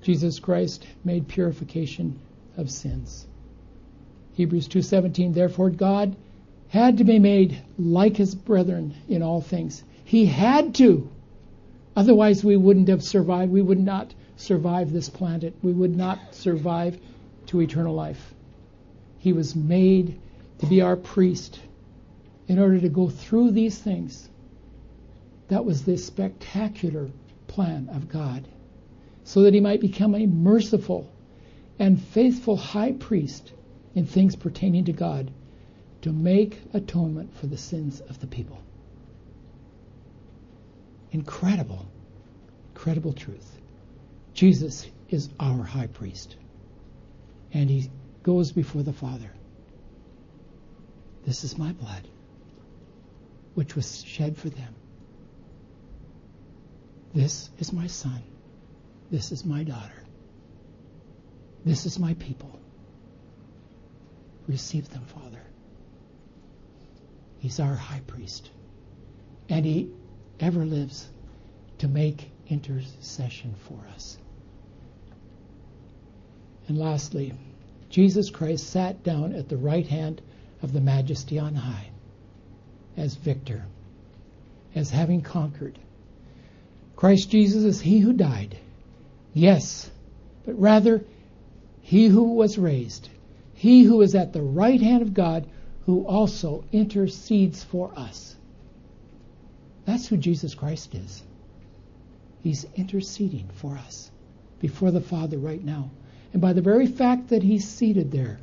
Jesus 0.00 0.38
Christ 0.38 0.86
made 1.04 1.28
purification 1.28 2.18
of 2.56 2.70
sins. 2.70 3.26
Hebrews 4.32 4.68
2:17 4.68 5.34
Therefore 5.34 5.68
God 5.68 6.16
had 6.68 6.96
to 6.96 7.04
be 7.04 7.18
made 7.18 7.62
like 7.78 8.16
his 8.16 8.34
brethren 8.34 8.94
in 9.06 9.22
all 9.22 9.42
things. 9.42 9.84
He 10.02 10.24
had 10.24 10.76
to. 10.76 11.10
Otherwise 11.96 12.44
we 12.44 12.56
wouldn't 12.56 12.88
have 12.88 13.02
survived. 13.02 13.50
We 13.52 13.62
would 13.62 13.80
not 13.80 14.14
survive 14.36 14.92
this 14.92 15.08
planet. 15.08 15.54
We 15.62 15.72
would 15.72 15.96
not 15.96 16.34
survive 16.34 16.98
to 17.46 17.60
eternal 17.60 17.94
life. 17.94 18.34
He 19.18 19.32
was 19.32 19.56
made 19.56 20.18
to 20.58 20.66
be 20.66 20.80
our 20.80 20.96
priest 20.96 21.58
in 22.48 22.58
order 22.58 22.80
to 22.80 22.88
go 22.88 23.08
through 23.08 23.50
these 23.50 23.78
things 23.78 24.28
that 25.48 25.64
was 25.64 25.84
the 25.84 25.96
spectacular 25.96 27.08
plan 27.48 27.88
of 27.92 28.08
God, 28.08 28.46
so 29.24 29.42
that 29.42 29.54
he 29.54 29.60
might 29.60 29.80
become 29.80 30.14
a 30.14 30.26
merciful 30.26 31.10
and 31.78 32.00
faithful 32.00 32.56
high 32.56 32.92
priest 32.92 33.52
in 33.94 34.06
things 34.06 34.36
pertaining 34.36 34.84
to 34.84 34.92
God 34.92 35.30
to 36.02 36.12
make 36.12 36.60
atonement 36.72 37.34
for 37.34 37.46
the 37.48 37.56
sins 37.56 38.00
of 38.00 38.20
the 38.20 38.26
people. 38.26 38.58
Incredible, 41.12 41.86
incredible 42.68 43.12
truth. 43.12 43.58
Jesus 44.32 44.86
is 45.08 45.28
our 45.40 45.62
high 45.62 45.88
priest, 45.88 46.36
and 47.52 47.68
he 47.68 47.90
goes 48.22 48.52
before 48.52 48.82
the 48.82 48.92
Father. 48.92 49.30
This 51.26 51.44
is 51.44 51.58
my 51.58 51.72
blood, 51.72 52.06
which 53.54 53.74
was 53.74 54.02
shed 54.04 54.36
for 54.36 54.48
them. 54.48 54.74
This 57.12 57.50
is 57.58 57.72
my 57.72 57.88
son. 57.88 58.22
This 59.10 59.32
is 59.32 59.44
my 59.44 59.64
daughter. 59.64 60.04
This 61.64 61.86
is 61.86 61.98
my 61.98 62.14
people. 62.14 62.58
Receive 64.46 64.88
them, 64.90 65.04
Father. 65.04 65.42
He's 67.40 67.58
our 67.58 67.74
high 67.74 68.00
priest. 68.06 68.50
And 69.48 69.64
he 69.64 69.90
ever 70.40 70.64
lives 70.64 71.08
to 71.78 71.88
make 71.88 72.30
intercession 72.48 73.54
for 73.68 73.78
us. 73.94 74.18
And 76.68 76.78
lastly, 76.78 77.32
Jesus 77.88 78.30
Christ 78.30 78.68
sat 78.68 79.02
down 79.02 79.34
at 79.34 79.48
the 79.48 79.56
right 79.56 79.86
hand 79.86 80.20
of 80.62 80.72
the 80.72 80.80
majesty 80.80 81.38
on 81.38 81.54
high 81.54 81.90
as 82.96 83.14
victor, 83.14 83.64
as 84.74 84.90
having 84.90 85.22
conquered 85.22 85.78
Christ 87.00 87.30
Jesus 87.30 87.64
is 87.64 87.80
he 87.80 88.00
who 88.00 88.12
died. 88.12 88.58
Yes, 89.32 89.90
but 90.44 90.60
rather 90.60 91.02
he 91.80 92.08
who 92.08 92.34
was 92.34 92.58
raised, 92.58 93.08
he 93.54 93.84
who 93.84 94.02
is 94.02 94.14
at 94.14 94.34
the 94.34 94.42
right 94.42 94.78
hand 94.78 95.00
of 95.00 95.14
God, 95.14 95.46
who 95.86 96.04
also 96.04 96.62
intercedes 96.72 97.64
for 97.64 97.90
us. 97.96 98.36
That's 99.86 100.06
who 100.06 100.16
Jesus 100.16 100.54
Christ 100.54 100.94
is. 100.94 101.22
He's 102.42 102.66
interceding 102.74 103.48
for 103.54 103.76
us 103.76 104.10
before 104.60 104.90
the 104.90 105.00
Father 105.00 105.38
right 105.38 105.62
now. 105.62 105.90
And 106.32 106.40
by 106.40 106.52
the 106.52 106.62
very 106.62 106.86
fact 106.86 107.28
that 107.28 107.42
he's 107.42 107.68
seated 107.68 108.10
there, 108.10 108.38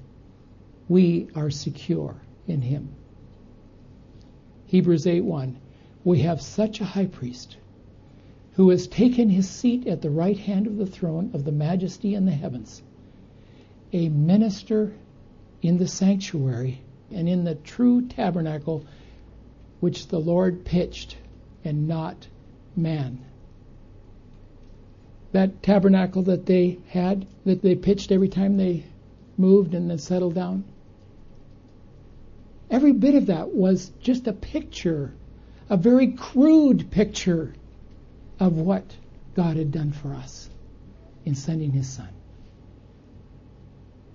we 0.89 1.29
are 1.35 1.49
secure 1.49 2.15
in 2.47 2.61
him. 2.61 2.89
Hebrews 4.65 5.05
8:1 5.05 5.55
We 6.03 6.19
have 6.19 6.41
such 6.41 6.81
a 6.81 6.85
high 6.85 7.05
priest 7.05 7.57
who 8.53 8.69
has 8.69 8.87
taken 8.87 9.29
his 9.29 9.47
seat 9.47 9.87
at 9.87 10.01
the 10.01 10.09
right 10.09 10.37
hand 10.37 10.67
of 10.67 10.77
the 10.77 10.85
throne 10.85 11.31
of 11.33 11.45
the 11.45 11.51
majesty 11.51 12.15
in 12.15 12.25
the 12.25 12.31
heavens, 12.31 12.81
a 13.93 14.09
minister 14.09 14.93
in 15.61 15.77
the 15.77 15.87
sanctuary 15.87 16.81
and 17.11 17.29
in 17.29 17.43
the 17.43 17.55
true 17.55 18.01
tabernacle 18.07 18.83
which 19.79 20.07
the 20.07 20.19
Lord 20.19 20.65
pitched 20.65 21.15
and 21.67 21.87
not 21.87 22.27
man. 22.75 23.19
That 25.33 25.61
tabernacle 25.61 26.23
that 26.23 26.45
they 26.45 26.79
had, 26.87 27.27
that 27.45 27.61
they 27.61 27.75
pitched 27.75 28.11
every 28.11 28.29
time 28.29 28.57
they 28.57 28.85
moved 29.37 29.73
and 29.73 29.89
then 29.89 29.97
settled 29.99 30.33
down, 30.33 30.63
every 32.71 32.93
bit 32.93 33.15
of 33.15 33.27
that 33.27 33.53
was 33.53 33.91
just 34.01 34.27
a 34.27 34.33
picture, 34.33 35.13
a 35.69 35.77
very 35.77 36.07
crude 36.13 36.89
picture 36.89 37.53
of 38.39 38.57
what 38.57 38.95
God 39.35 39.57
had 39.57 39.71
done 39.71 39.91
for 39.91 40.13
us 40.13 40.49
in 41.25 41.35
sending 41.35 41.71
His 41.71 41.89
Son. 41.89 42.09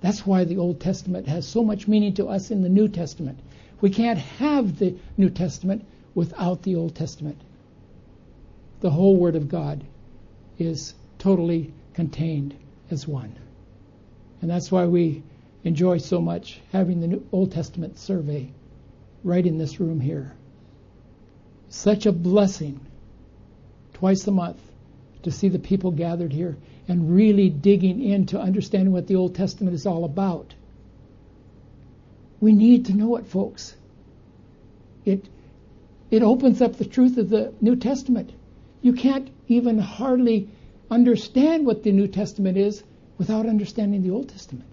That's 0.00 0.26
why 0.26 0.44
the 0.44 0.56
Old 0.56 0.80
Testament 0.80 1.28
has 1.28 1.46
so 1.46 1.62
much 1.62 1.86
meaning 1.86 2.14
to 2.14 2.26
us 2.26 2.50
in 2.50 2.62
the 2.62 2.68
New 2.68 2.88
Testament. 2.88 3.38
We 3.80 3.90
can't 3.90 4.18
have 4.18 4.78
the 4.78 4.96
New 5.16 5.30
Testament 5.30 5.84
without 6.14 6.62
the 6.62 6.76
Old 6.76 6.94
Testament. 6.94 7.40
The 8.80 8.90
whole 8.90 9.16
Word 9.16 9.36
of 9.36 9.48
God 9.48 9.84
is 10.58 10.94
totally 11.18 11.72
contained 11.94 12.54
as 12.90 13.06
one. 13.06 13.34
And 14.40 14.50
that's 14.50 14.72
why 14.72 14.86
we 14.86 15.22
enjoy 15.64 15.98
so 15.98 16.20
much 16.20 16.60
having 16.72 17.00
the 17.00 17.06
New 17.06 17.26
Old 17.32 17.52
Testament 17.52 17.98
survey 17.98 18.50
right 19.22 19.46
in 19.46 19.58
this 19.58 19.78
room 19.78 20.00
here. 20.00 20.32
Such 21.68 22.06
a 22.06 22.12
blessing 22.12 22.80
twice 23.94 24.26
a 24.26 24.32
month 24.32 24.60
to 25.22 25.30
see 25.30 25.48
the 25.48 25.58
people 25.58 25.92
gathered 25.92 26.32
here 26.32 26.56
and 26.88 27.14
really 27.14 27.48
digging 27.48 28.02
into 28.02 28.40
understanding 28.40 28.92
what 28.92 29.06
the 29.06 29.16
Old 29.16 29.34
Testament 29.34 29.74
is 29.74 29.86
all 29.86 30.04
about. 30.04 30.54
We 32.40 32.52
need 32.52 32.86
to 32.86 32.94
know 32.94 33.16
it, 33.16 33.26
folks. 33.28 33.76
It, 35.04 35.28
it 36.12 36.22
opens 36.22 36.60
up 36.60 36.76
the 36.76 36.84
truth 36.84 37.16
of 37.16 37.30
the 37.30 37.54
New 37.62 37.74
Testament. 37.74 38.30
You 38.82 38.92
can't 38.92 39.30
even 39.48 39.78
hardly 39.78 40.50
understand 40.90 41.64
what 41.64 41.82
the 41.82 41.90
New 41.90 42.06
Testament 42.06 42.58
is 42.58 42.84
without 43.16 43.46
understanding 43.46 44.02
the 44.02 44.10
Old 44.10 44.28
Testament. 44.28 44.68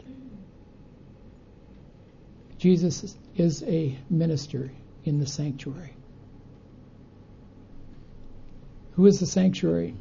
Jesus 2.57 3.15
is 3.37 3.63
a 3.63 3.97
minister 4.09 4.69
in 5.05 5.19
the 5.19 5.25
sanctuary. 5.25 5.93
Who 8.95 9.05
is 9.05 9.21
the 9.21 9.25
sanctuary? 9.25 9.95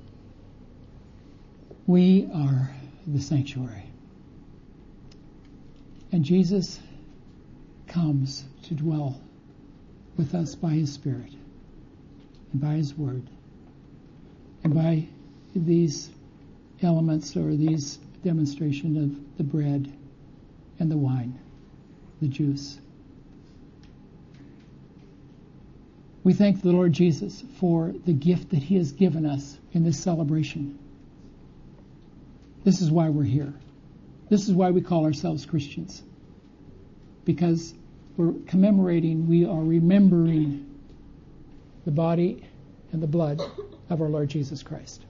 We 1.86 2.28
are 2.34 2.68
the 3.06 3.20
sanctuary. 3.20 3.84
And 6.10 6.24
Jesus 6.24 6.80
comes 7.86 8.42
to 8.64 8.74
dwell 8.74 9.20
with 10.18 10.34
us 10.34 10.54
by 10.54 10.72
His 10.72 10.92
Spirit 10.92 11.32
and 12.52 12.60
by 12.60 12.74
His 12.74 12.94
Word 12.94 13.22
and 14.64 14.74
by 14.74 15.06
these 15.54 16.10
elements 16.82 17.36
or 17.36 17.54
these 17.54 17.98
demonstration 18.22 18.96
of 19.02 19.38
the 19.38 19.44
bread 19.44 19.90
and 20.78 20.90
the 20.90 20.96
wine, 20.96 21.38
the 22.20 22.28
juice. 22.28 22.78
We 26.24 26.34
thank 26.34 26.60
the 26.60 26.72
Lord 26.72 26.92
Jesus 26.92 27.42
for 27.58 27.94
the 28.04 28.12
gift 28.12 28.50
that 28.50 28.62
He 28.62 28.76
has 28.76 28.92
given 28.92 29.24
us 29.24 29.56
in 29.72 29.84
this 29.84 29.98
celebration. 29.98 30.78
This 32.64 32.82
is 32.82 32.90
why 32.90 33.08
we're 33.08 33.22
here. 33.22 33.54
This 34.28 34.48
is 34.48 34.54
why 34.54 34.70
we 34.70 34.82
call 34.82 35.06
ourselves 35.06 35.46
Christians. 35.46 36.02
Because 37.24 37.72
we're 38.18 38.34
commemorating, 38.46 39.28
we 39.28 39.46
are 39.46 39.62
remembering 39.62 40.66
the 41.84 41.90
body 41.92 42.44
and 42.92 43.00
the 43.00 43.06
blood 43.06 43.40
of 43.88 44.02
our 44.02 44.08
Lord 44.08 44.28
Jesus 44.28 44.62
Christ. 44.62 45.04